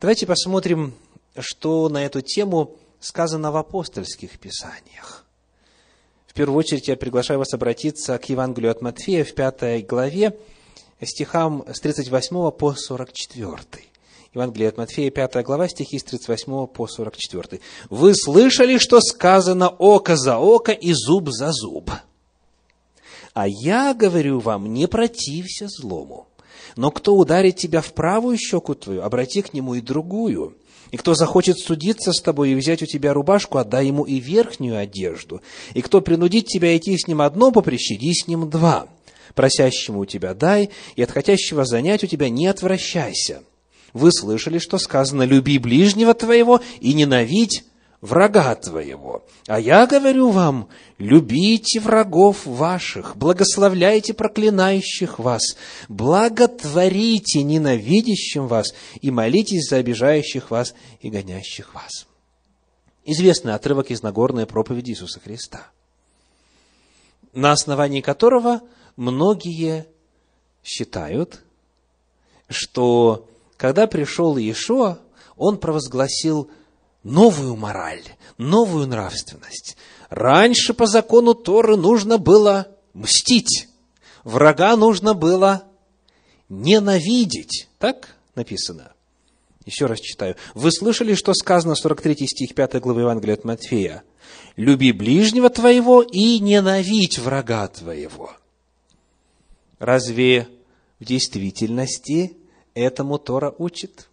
Давайте 0.02 0.26
посмотрим, 0.26 0.94
что 1.40 1.88
на 1.88 2.04
эту 2.04 2.22
тему 2.22 2.78
сказано 3.00 3.52
в 3.52 3.58
апостольских 3.58 4.40
писаниях. 4.40 5.23
В 6.34 6.36
первую 6.36 6.58
очередь 6.58 6.88
я 6.88 6.98
приглашаю 6.98 7.38
вас 7.38 7.54
обратиться 7.54 8.18
к 8.18 8.28
Евангелию 8.28 8.72
от 8.72 8.82
Матфея 8.82 9.24
в 9.24 9.36
пятой 9.36 9.84
главе, 9.84 10.36
стихам 11.00 11.64
с 11.72 11.80
38 11.80 12.50
по 12.50 12.74
44. 12.74 13.60
Евангелие 14.34 14.70
от 14.70 14.78
Матфея, 14.78 15.12
5 15.12 15.44
глава, 15.44 15.68
стихи 15.68 16.00
с 16.00 16.04
38 16.04 16.66
по 16.66 16.88
44. 16.88 17.62
«Вы 17.92 18.16
слышали, 18.16 18.80
что 18.80 19.00
сказано 19.00 19.70
око 19.70 20.16
за 20.16 20.40
око 20.40 20.72
и 20.72 20.94
зуб 20.94 21.30
за 21.30 21.52
зуб? 21.52 21.92
А 23.36 23.48
я 23.48 23.94
говорю 23.94 24.40
вам, 24.40 24.74
не 24.74 24.88
протився 24.88 25.68
злому. 25.68 26.26
Но 26.76 26.90
кто 26.90 27.16
ударит 27.16 27.58
тебя 27.58 27.82
в 27.82 27.94
правую 27.94 28.38
щеку 28.40 28.74
твою, 28.74 29.04
обрати 29.04 29.44
к 29.44 29.54
нему 29.54 29.76
и 29.76 29.82
другую. 29.82 30.58
И 30.94 30.98
кто 30.98 31.16
захочет 31.16 31.58
судиться 31.58 32.14
с 32.14 32.22
тобой 32.22 32.52
и 32.52 32.56
взять 32.56 32.84
у 32.84 32.86
тебя 32.86 33.16
рубашку, 33.16 33.58
отдай 33.58 33.88
ему 33.88 34.04
и 34.04 34.20
верхнюю 34.20 34.78
одежду. 34.78 35.42
И 35.74 35.82
кто 35.82 36.02
принудит 36.02 36.46
тебя 36.46 36.78
идти 36.78 36.96
с 36.96 37.08
ним 37.08 37.24
одно 37.24 37.52
поприще, 37.52 37.96
иди 37.96 38.14
с 38.14 38.28
ним 38.28 38.48
два. 38.48 38.88
Просящему 39.34 40.02
у 40.02 40.06
тебя 40.06 40.36
дай, 40.36 40.70
и 40.96 41.02
от 41.02 41.10
хотящего 41.10 41.66
занять 41.66 42.04
у 42.04 42.08
тебя 42.08 42.30
не 42.30 42.46
отвращайся. 42.46 43.42
Вы 43.94 44.12
слышали, 44.12 44.60
что 44.60 44.78
сказано, 44.78 45.24
люби 45.24 45.58
ближнего 45.58 46.14
твоего 46.14 46.62
и 46.80 46.94
ненавидь 46.94 47.64
врага 48.04 48.54
твоего. 48.56 49.24
А 49.48 49.62
я 49.62 49.88
говорю 49.88 50.30
вам, 50.30 50.68
любите 50.98 51.80
врагов 51.80 52.46
ваших, 52.46 53.16
благословляйте 53.16 54.14
проклинающих 54.14 55.20
вас, 55.20 55.56
благотворите 55.88 57.44
ненавидящим 57.44 58.48
вас 58.48 58.74
и 59.00 59.10
молитесь 59.10 59.70
за 59.70 59.78
обижающих 59.78 60.52
вас 60.52 60.76
и 61.00 61.10
гонящих 61.10 61.74
вас. 61.74 62.06
Известный 63.06 63.54
отрывок 63.54 63.90
из 63.90 64.04
Нагорной 64.04 64.48
проповеди 64.48 64.92
Иисуса 64.92 65.22
Христа, 65.22 65.68
на 67.32 67.54
основании 67.54 68.02
которого 68.02 68.64
многие 68.98 69.86
считают, 70.62 71.40
что 72.50 73.30
когда 73.56 73.88
пришел 73.88 74.36
Иешуа, 74.36 75.00
он 75.38 75.58
провозгласил– 75.58 76.52
новую 77.04 77.56
мораль, 77.56 78.04
новую 78.38 78.88
нравственность. 78.88 79.78
Раньше 80.10 80.74
по 80.74 80.86
закону 80.86 81.34
Торы 81.34 81.76
нужно 81.76 82.18
было 82.18 82.68
мстить, 82.94 83.68
врага 84.24 84.76
нужно 84.76 85.14
было 85.14 85.64
ненавидеть. 86.50 87.68
Так 87.80 88.16
написано? 88.36 88.94
Еще 89.66 89.86
раз 89.86 90.00
читаю. 90.00 90.36
Вы 90.56 90.72
слышали, 90.72 91.14
что 91.16 91.34
сказано 91.34 91.76
43 91.76 92.28
стих 92.28 92.54
5 92.54 92.82
главы 92.82 93.02
Евангелия 93.02 93.36
от 93.36 93.46
Матфея? 93.46 94.04
«Люби 94.56 94.92
ближнего 94.92 95.50
твоего 95.50 96.02
и 96.02 96.40
ненавидь 96.40 97.18
врага 97.18 97.68
твоего». 97.68 98.32
Разве 99.80 100.48
в 101.00 101.06
действительности 101.06 102.38
этому 102.74 103.18
Тора 103.18 103.54
учит? 103.58 104.10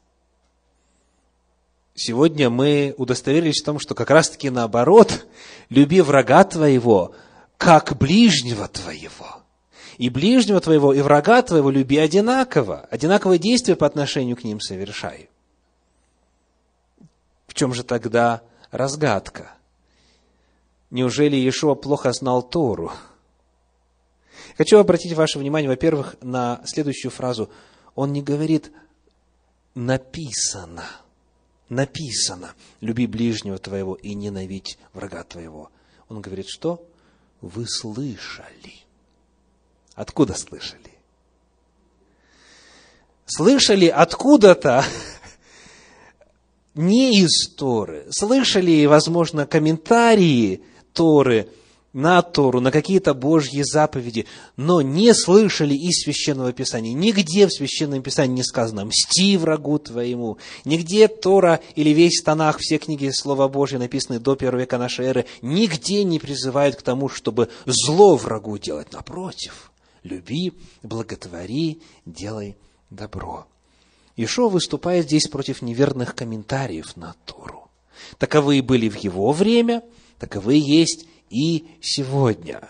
Сегодня 2.03 2.49
мы 2.49 2.95
удостоверились 2.97 3.61
в 3.61 3.65
том, 3.67 3.79
что 3.79 3.95
как 3.95 4.09
раз-таки 4.09 4.49
наоборот, 4.49 5.27
люби 5.69 6.01
врага 6.01 6.45
твоего, 6.45 7.15
как 7.59 7.99
ближнего 7.99 8.69
твоего. 8.69 9.43
И 9.99 10.09
ближнего 10.09 10.63
твоего, 10.63 10.95
и 10.95 11.03
врага 11.03 11.43
твоего 11.43 11.69
люби 11.69 11.99
одинаково. 11.99 12.89
Одинаковые 12.91 13.39
действия 13.39 13.77
по 13.77 13.87
отношению 13.87 14.39
к 14.39 14.45
ним 14.45 14.63
совершай. 14.63 15.29
В 17.47 17.53
чем 17.53 17.75
же 17.75 17.85
тогда 17.85 18.41
разгадка? 18.71 19.53
Неужели 20.89 21.37
Иешуа 21.37 21.75
плохо 21.75 22.15
знал 22.15 22.43
Тору? 22.43 22.93
Хочу 24.57 24.79
обратить 24.79 25.13
ваше 25.13 25.39
внимание, 25.39 25.69
во-первых, 25.69 26.17
на 26.23 26.63
следующую 26.65 27.11
фразу. 27.11 27.51
Он 27.95 28.15
не 28.15 28.23
говорит 28.23 28.73
«написано» 29.75 30.87
написано, 31.71 32.55
люби 32.81 33.07
ближнего 33.07 33.59
твоего 33.59 33.95
и 33.95 34.15
ненавидь 34.15 34.79
врага 34.93 35.25
твоего. 35.25 35.71
Он 36.09 36.21
говорит, 36.21 36.49
что? 36.49 36.87
Вы 37.41 37.67
слышали. 37.67 38.75
Откуда 39.95 40.35
слышали? 40.35 40.83
Слышали 43.25 43.87
откуда-то, 43.87 44.85
не 46.75 47.23
из 47.23 47.49
Торы. 47.55 48.07
Слышали, 48.11 48.85
возможно, 48.85 49.47
комментарии 49.47 50.63
Торы– 50.93 51.49
на 51.93 52.23
Тору, 52.23 52.61
на 52.61 52.71
какие-то 52.71 53.15
Божьи 53.15 53.63
заповеди, 53.63 54.27
но 54.57 54.81
не 54.81 55.13
слышали 55.15 55.75
из 55.75 56.03
Священного 56.03 56.53
Писания. 56.53 56.93
Нигде 56.93 57.47
в 57.47 57.53
Священном 57.53 58.03
Писании 58.03 58.37
не 58.37 58.45
сказано 58.45 58.85
«мсти 58.85 59.37
врагу 59.37 59.79
твоему». 59.79 60.39
Нигде 60.65 61.09
Тора 61.09 61.61
или 61.75 61.91
весь 61.91 62.23
Танах, 62.23 62.59
все 62.59 62.79
книги 62.79 63.11
Слова 63.11 63.49
Божьего, 63.49 63.81
написанные 63.81 64.21
до 64.21 64.37
первого 64.37 64.61
века 64.61 64.79
нашей 64.79 65.07
эры, 65.07 65.27
нигде 65.43 66.05
не 66.05 66.19
призывают 66.19 66.77
к 66.77 66.83
тому, 66.83 67.09
чтобы 67.09 67.49
зло 67.67 68.17
врагу 68.17 68.57
делать. 68.59 68.93
Напротив, 68.93 69.73
люби, 70.05 70.53
благотвори, 70.83 71.81
делай 72.07 72.57
добро. 72.91 73.47
Ишо 74.17 74.49
выступает 74.49 75.07
здесь 75.07 75.29
против 75.29 75.63
неверных 75.63 76.15
комментариев 76.15 76.97
на 76.97 77.15
Тору. 77.25 77.71
Таковые 78.19 78.63
были 78.63 78.89
в 78.89 78.97
его 78.97 79.33
время, 79.33 79.83
таковые 80.19 80.61
есть 80.61 81.07
и 81.31 81.65
сегодня. 81.81 82.69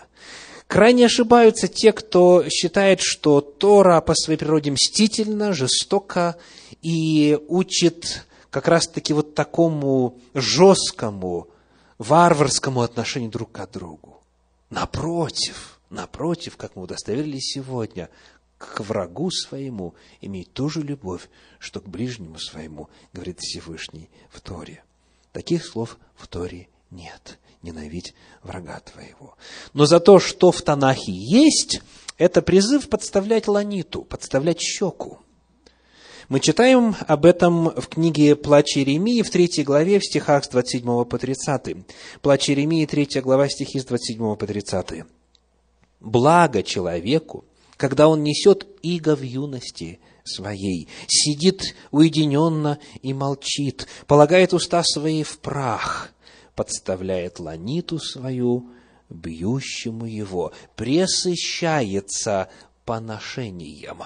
Крайне 0.67 1.07
ошибаются 1.07 1.67
те, 1.67 1.91
кто 1.91 2.45
считает, 2.47 3.01
что 3.01 3.41
Тора 3.41 3.99
по 3.99 4.15
своей 4.15 4.39
природе 4.39 4.71
мстительна, 4.71 5.51
жестока 5.51 6.37
и 6.81 7.37
учит 7.49 8.25
как 8.49 8.69
раз-таки 8.69 9.11
вот 9.11 9.35
такому 9.35 10.17
жесткому, 10.33 11.49
варварскому 11.97 12.81
отношению 12.81 13.31
друг 13.31 13.51
к 13.51 13.67
другу. 13.67 14.21
Напротив, 14.69 15.79
напротив, 15.89 16.55
как 16.55 16.77
мы 16.77 16.83
удостоверились 16.83 17.51
сегодня, 17.53 18.09
к 18.57 18.79
врагу 18.79 19.29
своему 19.31 19.95
имей 20.21 20.45
ту 20.45 20.69
же 20.69 20.83
любовь, 20.83 21.29
что 21.59 21.81
к 21.81 21.89
ближнему 21.89 22.39
своему, 22.39 22.89
говорит 23.11 23.39
Всевышний 23.39 24.09
в 24.29 24.39
Торе. 24.39 24.83
Таких 25.33 25.65
слов 25.65 25.97
в 26.15 26.27
Торе 26.27 26.69
нет 26.91 27.39
ненавидь 27.61 28.13
врага 28.43 28.79
твоего. 28.79 29.35
Но 29.73 29.85
за 29.85 29.99
то, 29.99 30.19
что 30.19 30.51
в 30.51 30.61
Танахе 30.61 31.11
есть, 31.11 31.81
это 32.17 32.41
призыв 32.41 32.89
подставлять 32.89 33.47
ланиту, 33.47 34.03
подставлять 34.03 34.59
щеку. 34.59 35.19
Мы 36.29 36.39
читаем 36.39 36.95
об 37.07 37.25
этом 37.25 37.71
в 37.71 37.87
книге 37.89 38.37
«Плач 38.37 38.77
Иеремии» 38.77 39.21
в 39.21 39.29
третьей 39.29 39.65
главе, 39.65 39.99
в 39.99 40.05
стихах 40.05 40.45
с 40.45 40.47
27 40.47 41.03
по 41.03 41.17
30. 41.17 41.75
«Плач 42.21 42.49
Иеремии», 42.49 42.85
третья 42.85 43.21
глава, 43.21 43.49
стихи 43.49 43.79
с 43.79 43.85
27 43.85 44.37
по 44.37 44.47
30. 44.47 45.03
«Благо 45.99 46.63
человеку, 46.63 47.43
когда 47.75 48.07
он 48.07 48.23
несет 48.23 48.65
иго 48.81 49.15
в 49.15 49.23
юности 49.23 49.99
своей, 50.23 50.87
сидит 51.07 51.75
уединенно 51.91 52.79
и 53.01 53.13
молчит, 53.13 53.87
полагает 54.07 54.53
уста 54.53 54.83
свои 54.85 55.23
в 55.23 55.39
прах, 55.39 56.13
подставляет 56.61 57.39
ланиту 57.39 57.97
свою 57.97 58.69
бьющему 59.09 60.05
его, 60.05 60.53
пресыщается 60.75 62.49
поношением. 62.85 64.03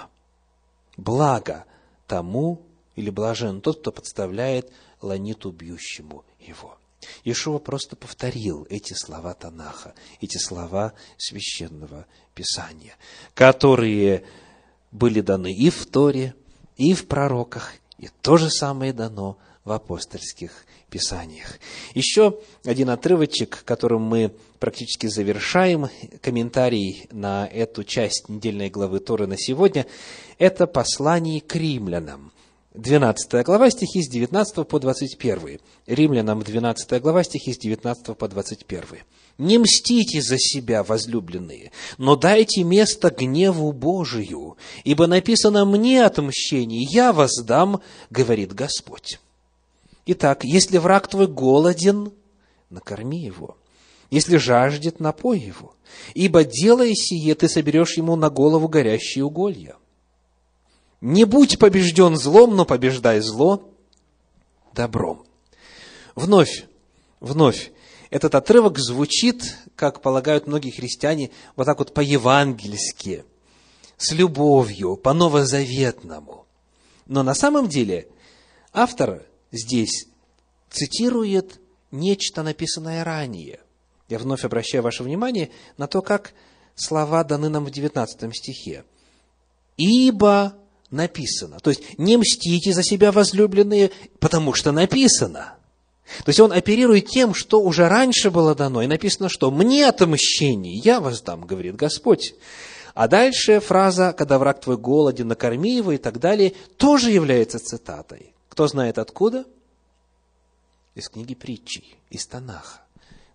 Благо 0.95 1.65
тому 2.07 2.61
или 2.95 3.09
блажен 3.09 3.59
тот, 3.59 3.81
кто 3.81 3.91
подставляет 3.91 4.71
ланиту 5.01 5.51
бьющему 5.51 6.23
его. 6.39 6.77
Иешуа 7.25 7.59
просто 7.59 7.97
повторил 7.97 8.65
эти 8.69 8.93
слова 8.93 9.33
Танаха, 9.33 9.93
эти 10.21 10.37
слова 10.37 10.93
священного 11.17 12.05
Писания, 12.35 12.95
которые 13.33 14.23
были 14.93 15.19
даны 15.19 15.53
и 15.53 15.69
в 15.69 15.85
Торе, 15.87 16.35
и 16.77 16.93
в 16.93 17.05
пророках, 17.09 17.73
и 17.97 18.07
то 18.21 18.37
же 18.37 18.49
самое 18.49 18.93
дано 18.93 19.37
в 19.65 19.71
апостольских 19.71 20.65
Писаниях. 20.89 21.59
Еще 21.95 22.39
один 22.63 22.91
отрывочек, 22.91 23.63
которым 23.65 24.03
мы 24.03 24.31
практически 24.59 25.07
завершаем 25.07 25.89
комментарий 26.21 27.07
на 27.11 27.47
эту 27.47 27.83
часть 27.83 28.29
недельной 28.29 28.69
главы 28.69 28.99
Торы 28.99 29.25
на 29.25 29.37
сегодня, 29.37 29.87
это 30.37 30.67
послание 30.67 31.41
к 31.41 31.55
римлянам. 31.55 32.31
12 32.75 33.45
глава, 33.45 33.69
стихи 33.69 34.03
с 34.03 34.09
19 34.09 34.67
по 34.67 34.79
21. 34.79 35.59
Римлянам 35.87 36.41
12 36.41 37.01
глава, 37.01 37.23
стихи 37.23 37.53
с 37.53 37.57
19 37.57 38.17
по 38.17 38.27
21. 38.27 38.83
«Не 39.37 39.57
мстите 39.57 40.21
за 40.21 40.37
себя, 40.37 40.83
возлюбленные, 40.83 41.71
но 41.97 42.15
дайте 42.15 42.63
место 42.63 43.09
гневу 43.09 43.71
Божию, 43.71 44.57
ибо 44.83 45.07
написано 45.07 45.65
«мне 45.65 46.05
отмщение, 46.05 46.83
я 46.83 47.11
воздам», 47.11 47.81
говорит 48.09 48.53
Господь». 48.53 49.19
Итак, 50.05 50.43
если 50.43 50.77
враг 50.77 51.07
твой 51.07 51.27
голоден, 51.27 52.13
накорми 52.69 53.19
его. 53.19 53.57
Если 54.11 54.37
жаждет, 54.37 54.99
напой 54.99 55.39
его. 55.39 55.75
Ибо, 56.13 56.43
делая 56.43 56.93
сие, 56.93 57.33
ты 57.33 57.49
соберешь 57.49 57.97
ему 57.97 58.15
на 58.15 58.29
голову 58.29 58.67
горящие 58.67 59.25
уголья. 59.25 59.77
Не 61.01 61.25
будь 61.25 61.57
побежден 61.57 62.15
злом, 62.15 62.55
но 62.55 62.65
побеждай 62.65 63.19
зло 63.19 63.69
добром. 64.73 65.25
Вновь, 66.13 66.65
вновь, 67.19 67.71
этот 68.09 68.35
отрывок 68.35 68.77
звучит, 68.77 69.57
как 69.75 70.01
полагают 70.01 70.47
многие 70.47 70.71
христиане, 70.71 71.31
вот 71.55 71.65
так 71.65 71.79
вот 71.79 71.93
по-евангельски, 71.93 73.25
с 73.97 74.11
любовью, 74.11 74.97
по-новозаветному. 74.97 76.45
Но 77.07 77.23
на 77.23 77.33
самом 77.33 77.67
деле 77.67 78.07
автор 78.71 79.23
здесь 79.55 80.07
цитирует 80.69 81.59
нечто, 81.91 82.43
написанное 82.43 83.03
ранее. 83.03 83.59
Я 84.09 84.19
вновь 84.19 84.43
обращаю 84.43 84.83
ваше 84.83 85.03
внимание 85.03 85.49
на 85.77 85.87
то, 85.87 86.01
как 86.01 86.33
слова 86.75 87.23
даны 87.23 87.49
нам 87.49 87.65
в 87.65 87.71
19 87.71 88.35
стихе. 88.35 88.83
«Ибо 89.77 90.53
написано». 90.91 91.59
То 91.59 91.71
есть, 91.71 91.97
не 91.97 92.17
мстите 92.17 92.71
за 92.71 92.83
себя, 92.83 93.11
возлюбленные, 93.11 93.91
потому 94.19 94.53
что 94.53 94.71
написано. 94.71 95.55
То 96.23 96.29
есть, 96.29 96.39
он 96.39 96.51
оперирует 96.51 97.07
тем, 97.07 97.33
что 97.33 97.61
уже 97.61 97.87
раньше 97.89 98.29
было 98.29 98.53
дано. 98.53 98.83
И 98.83 98.87
написано, 98.87 99.27
что 99.27 99.49
«мне 99.49 99.87
отмщение, 99.87 100.75
я 100.75 100.99
воздам», 100.99 101.45
говорит 101.45 101.75
Господь. 101.75 102.35
А 102.93 103.07
дальше 103.07 103.59
фраза 103.59 104.13
«когда 104.15 104.37
враг 104.37 104.61
твой 104.61 104.77
голоден, 104.77 105.27
накорми 105.27 105.75
его» 105.75 105.93
и 105.93 105.97
так 105.97 106.19
далее, 106.19 106.53
тоже 106.77 107.09
является 107.09 107.59
цитатой. 107.59 108.34
Кто 108.55 108.69
знает 108.69 108.99
откуда? 108.99 109.43
Из 110.95 111.09
книги 111.09 111.35
притчей, 111.35 111.97
из 112.09 112.25
Танаха. 112.25 112.83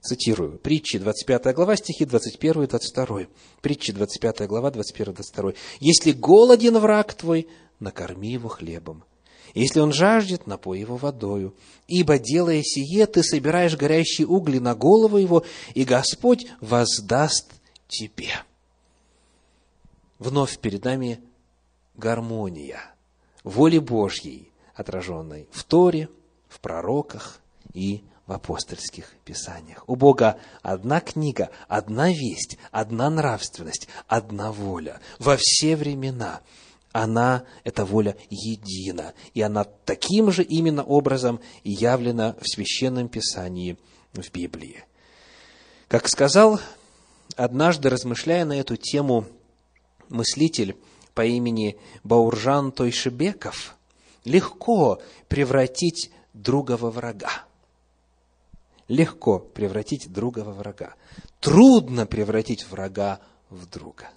Цитирую. 0.01 0.59
Притчи, 0.59 0.99
25 0.99 1.55
глава, 1.55 1.77
стихи 1.77 2.07
21 2.07 2.63
и 2.63 2.67
22. 2.67 3.27
Притчи, 3.61 3.93
25 3.93 4.47
глава, 4.49 4.71
21 4.71 5.13
и 5.13 5.17
22. 5.17 5.53
«Если 5.79 6.13
голоден 6.13 6.79
враг 6.79 7.13
твой, 7.13 7.49
накорми 7.81 8.33
его 8.33 8.49
хлебом. 8.49 9.05
Если 9.53 9.81
он 9.81 9.93
жаждет, 9.93 10.47
напой 10.47 10.81
его 10.81 10.97
водою. 10.97 11.55
Ибо, 11.87 12.19
делая 12.19 12.63
сие, 12.63 13.05
ты 13.05 13.23
собираешь 13.23 13.77
горящие 13.77 14.27
угли 14.27 14.59
на 14.59 14.75
голову 14.75 15.19
его, 15.19 15.45
и 15.75 15.85
Господь 15.85 16.47
воздаст 16.63 17.53
тебе». 17.89 18.31
Вновь 20.19 20.59
перед 20.61 20.83
нами 20.83 21.21
гармония 21.95 22.81
воли 23.45 23.77
Божьей, 23.77 24.50
отраженной 24.81 25.47
в 25.53 25.63
Торе, 25.65 26.09
в 26.49 26.59
пророках 26.61 27.41
и 27.73 28.03
в 28.27 28.33
апостольских 28.33 29.13
писаниях. 29.25 29.85
У 29.89 29.95
Бога 29.95 30.39
одна 30.63 31.01
книга, 31.01 31.51
одна 31.69 32.09
весть, 32.11 32.59
одна 32.71 33.11
нравственность, 33.11 33.89
одна 34.09 34.53
воля 34.53 35.01
во 35.19 35.37
все 35.39 35.77
времена. 35.77 36.41
Она, 36.93 37.45
эта 37.63 37.85
воля, 37.85 38.17
едина, 38.31 39.15
и 39.35 39.43
она 39.43 39.65
таким 39.65 40.33
же 40.33 40.43
именно 40.43 40.83
образом 40.83 41.41
явлена 41.63 42.35
в 42.41 42.49
Священном 42.49 43.09
Писании 43.09 43.79
в 44.13 44.29
Библии. 44.33 44.85
Как 45.87 46.09
сказал 46.09 46.61
однажды, 47.37 47.91
размышляя 47.91 48.45
на 48.45 48.55
эту 48.59 48.77
тему, 48.77 49.25
мыслитель 50.09 50.77
по 51.15 51.25
имени 51.25 51.79
Бауржан 52.03 52.73
Тойшебеков– 52.73 53.77
легко 54.25 55.01
превратить 55.29 56.11
друга 56.35 56.77
во 56.77 56.91
врага. 56.91 57.45
Легко 58.89 59.39
превратить 59.39 60.13
друга 60.13 60.41
во 60.41 60.53
врага. 60.53 60.95
Трудно 61.41 62.07
превратить 62.07 62.67
врага 62.69 63.21
в 63.49 63.67
друга. 63.67 64.11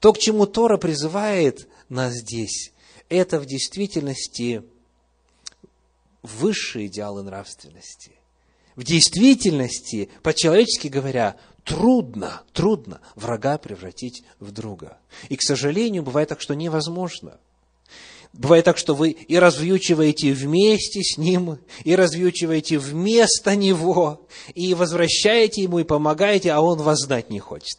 То, 0.00 0.12
к 0.12 0.18
чему 0.18 0.46
Тора 0.46 0.76
призывает 0.76 1.68
нас 1.88 2.14
здесь, 2.14 2.72
это 3.08 3.38
в 3.38 3.46
действительности 3.46 4.62
высшие 6.22 6.88
идеалы 6.88 7.22
нравственности. 7.22 8.12
В 8.74 8.84
действительности, 8.84 10.10
по-человечески 10.22 10.88
говоря, 10.88 11.36
трудно, 11.64 12.42
трудно 12.52 13.00
врага 13.14 13.58
превратить 13.58 14.24
в 14.40 14.50
друга. 14.50 14.98
И, 15.28 15.36
к 15.36 15.42
сожалению, 15.42 16.02
бывает 16.02 16.28
так, 16.28 16.40
что 16.40 16.54
невозможно– 16.54 17.38
Бывает 18.32 18.64
так, 18.64 18.78
что 18.78 18.94
вы 18.94 19.10
и 19.10 19.38
развьючиваете 19.38 20.32
вместе 20.32 21.02
с 21.02 21.16
ним, 21.16 21.58
и 21.84 21.96
развьючиваете 21.96 22.78
вместо 22.78 23.56
него, 23.56 24.26
и 24.54 24.74
возвращаете 24.74 25.62
ему, 25.62 25.78
и 25.78 25.84
помогаете, 25.84 26.52
а 26.52 26.60
он 26.60 26.78
вас 26.78 27.00
знать 27.00 27.30
не 27.30 27.40
хочет. 27.40 27.78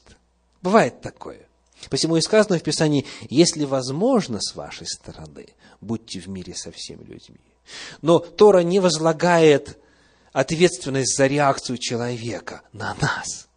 Бывает 0.61 1.01
такое. 1.01 1.47
Посему 1.89 2.17
и 2.17 2.21
сказано 2.21 2.59
в 2.59 2.63
Писании, 2.63 3.05
если 3.29 3.63
возможно 3.63 4.39
с 4.41 4.55
вашей 4.55 4.87
стороны, 4.87 5.47
будьте 5.79 6.19
в 6.19 6.27
мире 6.27 6.53
со 6.53 6.71
всеми 6.71 7.03
людьми. 7.03 7.39
Но 8.01 8.19
Тора 8.19 8.59
не 8.59 8.79
возлагает 8.79 9.77
ответственность 10.33 11.15
за 11.15 11.27
реакцию 11.27 11.77
человека 11.77 12.63
на 12.73 12.95
нас. 12.99 13.47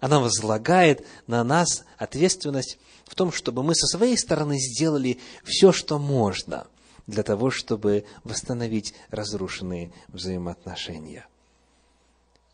Она 0.00 0.20
возлагает 0.20 1.06
на 1.26 1.42
нас 1.44 1.84
ответственность 1.96 2.78
в 3.10 3.16
том, 3.16 3.32
чтобы 3.32 3.64
мы 3.64 3.74
со 3.74 3.88
своей 3.88 4.16
стороны 4.16 4.56
сделали 4.56 5.18
все, 5.42 5.72
что 5.72 5.98
можно 5.98 6.68
для 7.08 7.24
того, 7.24 7.50
чтобы 7.50 8.04
восстановить 8.22 8.94
разрушенные 9.10 9.92
взаимоотношения. 10.06 11.26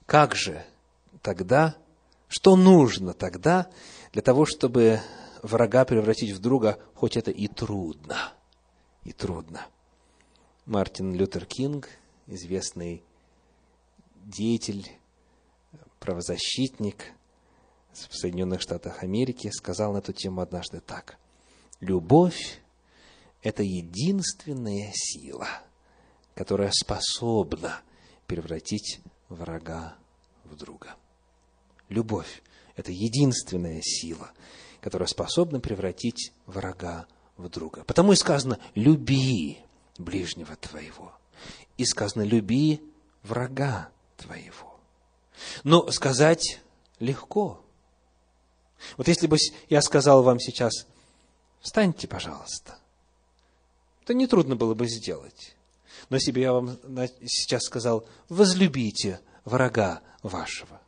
Как 0.07 0.35
же 0.35 0.65
тогда, 1.21 1.77
что 2.27 2.57
нужно 2.57 3.13
тогда 3.13 3.69
для 4.15 4.23
того, 4.23 4.47
чтобы 4.47 5.03
врага 5.43 5.85
превратить 5.85 6.31
в 6.31 6.39
друга, 6.39 6.79
хоть 6.95 7.19
это 7.19 7.31
и 7.31 7.49
трудно, 7.49 8.33
и 9.05 9.13
трудно. 9.13 9.67
Мартин 10.65 11.13
Лютер 11.15 11.45
Кинг, 11.45 11.91
известный 12.29 13.05
деятель, 14.25 14.91
правозащитник 16.01 17.13
в 18.11 18.16
Соединенных 18.16 18.61
Штатах 18.61 19.03
Америки, 19.03 19.51
сказал 19.51 19.92
на 19.92 19.99
эту 19.99 20.12
тему 20.12 20.40
однажды 20.40 20.80
так. 20.80 21.18
Любовь– 21.80 22.61
это 23.42 23.62
единственная 23.62 24.92
сила, 24.94 25.49
которая 26.34 26.70
способна 26.72 27.80
превратить 28.26 29.01
врага 29.28 29.97
в 30.44 30.57
друга. 30.57 30.97
Любовь– 31.88 32.42
это 32.76 32.92
единственная 32.92 33.80
сила, 33.82 34.30
которая 34.80 35.07
способна 35.07 35.61
превратить 35.61 36.32
врага 36.47 37.07
в 37.36 37.49
друга. 37.49 37.84
Потому 37.84 38.12
и 38.12 38.16
сказано 38.16 38.59
«люби 38.74 39.59
ближнего 39.99 40.57
твоего». 40.57 41.12
И 41.76 41.84
сказано 41.84 42.22
«люби 42.22 42.80
врага 43.22 43.90
твоего». 44.16 44.80
Но 45.64 45.90
сказать 45.90 46.61
легко. 46.99 47.61
Вот 48.97 49.09
если 49.09 49.26
бы 49.26 49.37
я 49.68 49.82
сказал 49.82 50.22
вам 50.22 50.39
сейчас 50.41 50.87
«встаньте, 51.61 52.07
пожалуйста», 52.09 52.78
то 54.05 54.14
нетрудно 54.14 54.57
было 54.57 54.74
бы 54.74 54.87
сделать. 54.89 55.57
Но 56.09 56.16
если 56.16 56.30
бы 56.30 56.41
я 56.41 56.53
вам 56.53 56.78
сейчас 57.26 57.64
сказал 57.64 58.07
«возлюбите 58.28 59.20
врага 59.45 60.01
вашего», 60.22 60.80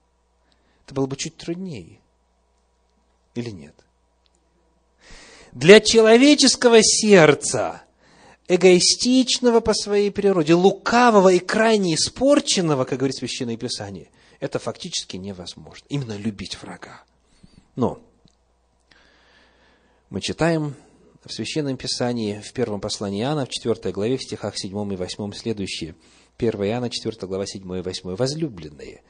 это 0.84 0.94
было 0.94 1.07
бы 1.07 1.16
чуть 1.16 1.36
труднее. 1.36 2.01
Или 3.34 3.51
нет? 3.51 3.74
Для 5.53 5.80
человеческого 5.80 6.82
сердца, 6.82 7.82
эгоистичного 8.49 9.61
по 9.61 9.74
своей 9.74 10.11
природе, 10.11 10.55
лукавого 10.55 11.30
и 11.30 11.38
крайне 11.38 11.94
испорченного, 11.94 12.84
как 12.84 12.99
говорит 12.99 13.16
Священное 13.16 13.57
Писание, 13.57 14.11
это 14.40 14.59
фактически 14.59 15.16
невозможно. 15.16 15.84
Именно 15.88 16.16
любить 16.16 16.61
врага. 16.62 17.05
Но 17.79 18.01
мы 20.11 20.20
читаем 20.20 20.74
в 21.24 21.33
Священном 21.33 21.76
Писании, 21.76 22.41
в 22.41 22.53
первом 22.53 22.81
послании 22.81 23.22
Иоанна, 23.22 23.47
в 23.47 23.51
4 23.51 23.93
главе, 23.93 24.16
в 24.16 24.22
стихах 24.24 24.59
7 24.59 24.93
и 24.93 24.97
8 24.97 25.33
следующее. 25.33 25.95
1 26.39 26.64
Иоанна, 26.64 26.91
4 26.91 27.16
глава, 27.29 27.47
7 27.47 27.62
и 27.62 27.81
8. 27.81 28.16
«Возлюбленные, 28.16 29.03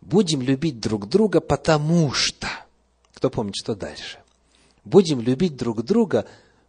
Будем 0.00 0.42
любить 0.42 0.80
друг 0.80 1.08
друга, 1.08 1.40
потому 1.40 2.12
что... 2.12 2.48
Кто 3.14 3.30
помнит, 3.30 3.54
что 3.54 3.76
дальше? 3.76 4.18
Будем 4.84 5.20
любить 5.20 5.56
друг 5.56 5.84
друга, 5.84 6.26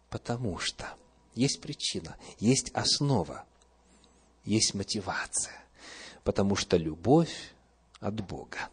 потому 0.08 0.58
что... 0.58 0.94
Есть 1.34 1.60
причина, 1.60 2.16
есть 2.38 2.70
основа, 2.74 3.44
есть 4.44 4.74
мотивация. 4.74 5.64
Потому 6.22 6.54
что 6.54 6.76
любовь 6.76 7.52
от 7.98 8.20
Бога. 8.20 8.68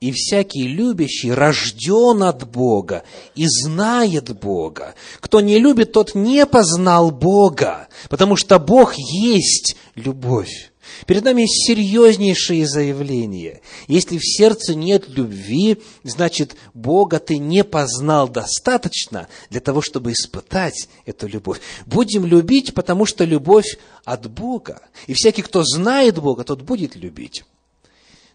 И 0.00 0.12
всякий 0.12 0.68
любящий 0.68 1.32
рожден 1.32 2.22
от 2.22 2.48
Бога 2.48 3.02
и 3.34 3.46
знает 3.48 4.38
Бога. 4.38 4.94
Кто 5.18 5.40
не 5.40 5.58
любит, 5.58 5.92
тот 5.92 6.14
не 6.14 6.46
познал 6.46 7.10
Бога, 7.10 7.88
потому 8.08 8.36
что 8.36 8.60
Бог 8.60 8.94
есть 8.96 9.76
любовь. 9.96 10.70
Перед 11.06 11.24
нами 11.24 11.42
есть 11.42 11.66
серьезнейшие 11.66 12.66
заявления. 12.66 13.60
Если 13.88 14.18
в 14.18 14.24
сердце 14.24 14.74
нет 14.74 15.08
любви, 15.08 15.78
значит, 16.02 16.56
Бога 16.74 17.18
ты 17.18 17.38
не 17.38 17.64
познал 17.64 18.28
достаточно 18.28 19.28
для 19.50 19.60
того, 19.60 19.82
чтобы 19.82 20.12
испытать 20.12 20.88
эту 21.06 21.26
любовь. 21.26 21.60
Будем 21.86 22.24
любить, 22.24 22.72
потому 22.72 23.04
что 23.04 23.24
любовь 23.24 23.78
от 24.04 24.30
Бога. 24.30 24.82
И 25.06 25.12
всякий, 25.12 25.42
кто 25.42 25.62
знает 25.64 26.18
Бога, 26.18 26.44
тот 26.44 26.62
будет 26.62 26.96
любить. 26.96 27.44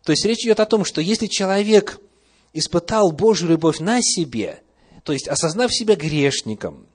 То 0.04 0.12
есть 0.12 0.26
речь 0.26 0.44
идет 0.46 0.60
о 0.60 0.66
том, 0.66 0.86
что 0.86 1.02
если 1.02 1.28
человек 1.28 2.00
испытал 2.52 3.12
Божью 3.12 3.50
любовь 3.50 3.80
на 3.80 4.02
себе, 4.02 4.62
то 5.04 5.14
есть 5.14 5.28
осознав 5.28 5.74
себя 5.74 5.96
грешником, 5.96 6.86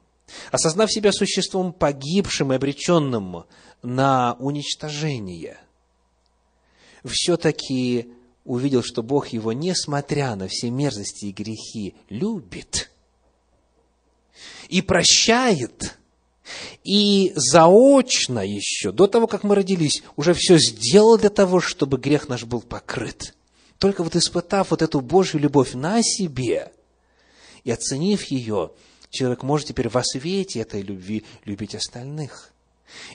осознав 0.50 0.92
себя 0.92 1.12
существом 1.12 1.72
погибшим 1.72 2.52
и 2.52 2.56
обреченным 2.56 3.44
на 3.82 4.34
уничтожение, 4.38 5.58
все-таки 7.04 8.12
увидел, 8.44 8.82
что 8.82 9.02
Бог 9.02 9.28
его, 9.28 9.52
несмотря 9.52 10.34
на 10.36 10.48
все 10.48 10.70
мерзости 10.70 11.26
и 11.26 11.32
грехи, 11.32 11.94
любит 12.08 12.90
и 14.68 14.82
прощает, 14.82 15.98
и 16.84 17.32
заочно 17.34 18.40
еще, 18.40 18.92
до 18.92 19.06
того, 19.06 19.26
как 19.26 19.44
мы 19.44 19.54
родились, 19.54 20.02
уже 20.16 20.34
все 20.34 20.58
сделал 20.58 21.18
для 21.18 21.30
того, 21.30 21.60
чтобы 21.60 21.98
грех 21.98 22.28
наш 22.28 22.44
был 22.44 22.60
покрыт. 22.60 23.34
Только 23.78 24.02
вот 24.02 24.16
испытав 24.16 24.70
вот 24.70 24.82
эту 24.82 25.00
Божью 25.00 25.40
любовь 25.40 25.74
на 25.74 26.02
себе 26.02 26.72
и 27.64 27.70
оценив 27.70 28.24
ее, 28.24 28.72
человек 29.10 29.42
может 29.42 29.68
теперь 29.68 29.88
во 29.88 30.02
свете 30.02 30.60
этой 30.60 30.82
любви 30.82 31.24
любить 31.44 31.74
остальных– 31.74 32.52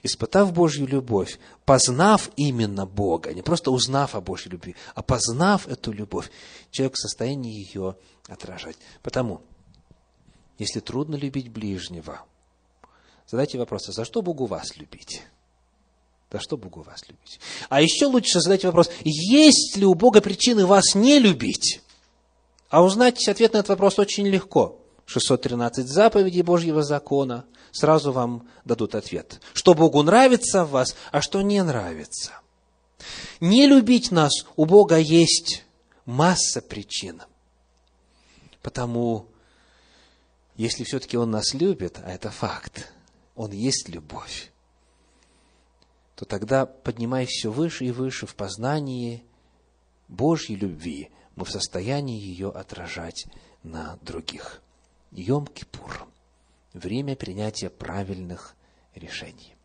Испытав 0.03 0.53
Божью 0.53 0.87
любовь, 0.87 1.39
познав 1.65 2.29
именно 2.35 2.85
Бога, 2.85 3.33
не 3.33 3.41
просто 3.41 3.71
узнав 3.71 4.15
о 4.15 4.21
Божьей 4.21 4.51
любви, 4.51 4.75
а 4.95 5.01
познав 5.01 5.67
эту 5.67 5.91
любовь, 5.91 6.29
человек 6.71 6.95
в 6.95 7.01
состоянии 7.01 7.65
ее 7.65 7.95
отражать. 8.27 8.77
Потому, 9.01 9.41
если 10.57 10.79
трудно 10.79 11.15
любить 11.15 11.49
ближнего, 11.49 12.21
задайте 13.33 13.57
вопрос, 13.57 13.89
а 13.89 13.91
за 13.91 14.05
что 14.05 14.21
Богу 14.21 14.45
вас 14.45 14.77
любить? 14.77 15.23
За 16.31 16.39
что 16.39 16.55
Богу 16.55 16.83
вас 16.83 17.01
любить? 17.09 17.39
А 17.67 17.81
еще 17.81 18.05
лучше 18.05 18.39
задать 18.39 18.63
вопрос, 18.63 18.91
есть 19.03 19.75
ли 19.75 19.87
у 19.87 19.95
Бога 19.95 20.21
причины 20.21 20.67
вас 20.67 20.93
не 20.93 21.17
любить? 21.17 21.81
А 22.69 22.83
узнать 22.83 23.27
ответ 23.27 23.53
на 23.53 23.57
этот 23.57 23.69
вопрос 23.69 23.97
очень 23.97 24.27
легко. 24.27 24.79
613 25.07 25.87
заповедей 25.87 26.43
Божьего 26.43 26.83
закона, 26.83 27.45
сразу 27.71 28.11
вам 28.11 28.47
дадут 28.65 28.93
ответ. 28.93 29.41
Что 29.53 29.73
Богу 29.73 30.03
нравится 30.03 30.63
в 30.63 30.69
вас, 30.69 30.95
а 31.11 31.19
что 31.23 31.41
не 31.41 31.63
нравится. 31.63 32.33
Не 33.39 33.65
любить 33.65 34.11
нас 34.11 34.45
у 34.55 34.65
Бога 34.65 34.97
есть 34.97 35.65
масса 36.05 36.61
причин. 36.61 37.23
Потому, 38.61 39.25
если 40.55 40.83
все-таки 40.83 41.17
Он 41.17 41.31
нас 41.31 41.55
любит, 41.55 41.97
а 42.05 42.11
это 42.11 42.29
факт, 42.29 42.93
Он 43.35 43.51
есть 43.51 43.89
любовь, 43.89 44.51
то 46.15 46.25
тогда, 46.25 46.65
поднимаясь 46.65 47.29
все 47.29 47.51
выше 47.51 47.85
и 47.85 47.91
выше 47.91 48.27
в 48.27 48.35
познании 48.35 49.23
Божьей 50.07 50.55
любви, 50.55 51.09
мы 51.35 51.45
в 51.45 51.51
состоянии 51.51 52.19
ее 52.19 52.49
отражать 52.49 53.25
на 53.63 53.97
других. 54.01 54.61
Йом-Кипур 55.11 56.07
время 56.73 57.15
принятия 57.15 57.69
правильных 57.69 58.55
решений. 58.95 59.55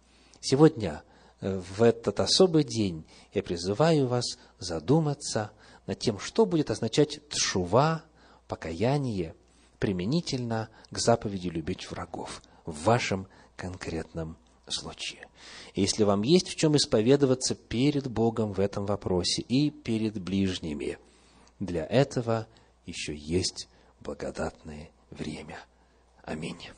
Сегодня, 0.41 1.03
э, 1.41 1.59
в 1.59 1.83
этот 1.83 2.21
особый 2.21 2.65
день, 2.65 3.05
я 3.33 3.43
призываю 3.43 4.07
вас 4.07 4.25
задуматься 4.59 5.51
над 5.87 5.99
тем, 5.99 6.19
что 6.19 6.47
будет 6.47 6.71
означать 6.71 7.21
тшува, 7.29 8.05
покаяние, 8.47 9.35
применительно 9.79 10.69
к 10.91 10.99
заповеди 10.99 11.49
любить 11.49 11.91
врагов 11.91 12.43
в 12.65 12.85
вашем 12.85 13.29
конкретном 13.59 14.37
случае. 14.69 15.27
Если 15.75 16.05
вам 16.05 16.23
есть 16.23 16.49
в 16.49 16.57
чем 16.57 16.77
исповедоваться 16.77 17.55
перед 17.55 18.09
Богом 18.09 18.53
в 18.53 18.61
этом 18.61 18.87
вопросе 18.87 19.43
и 19.43 19.71
перед 19.71 20.21
ближними, 20.23 20.99
для 21.59 21.85
этого 21.85 22.47
еще 22.87 23.15
есть 23.15 23.69
благодатное 24.01 24.91
время. 25.11 25.59
Аминь. 26.23 26.71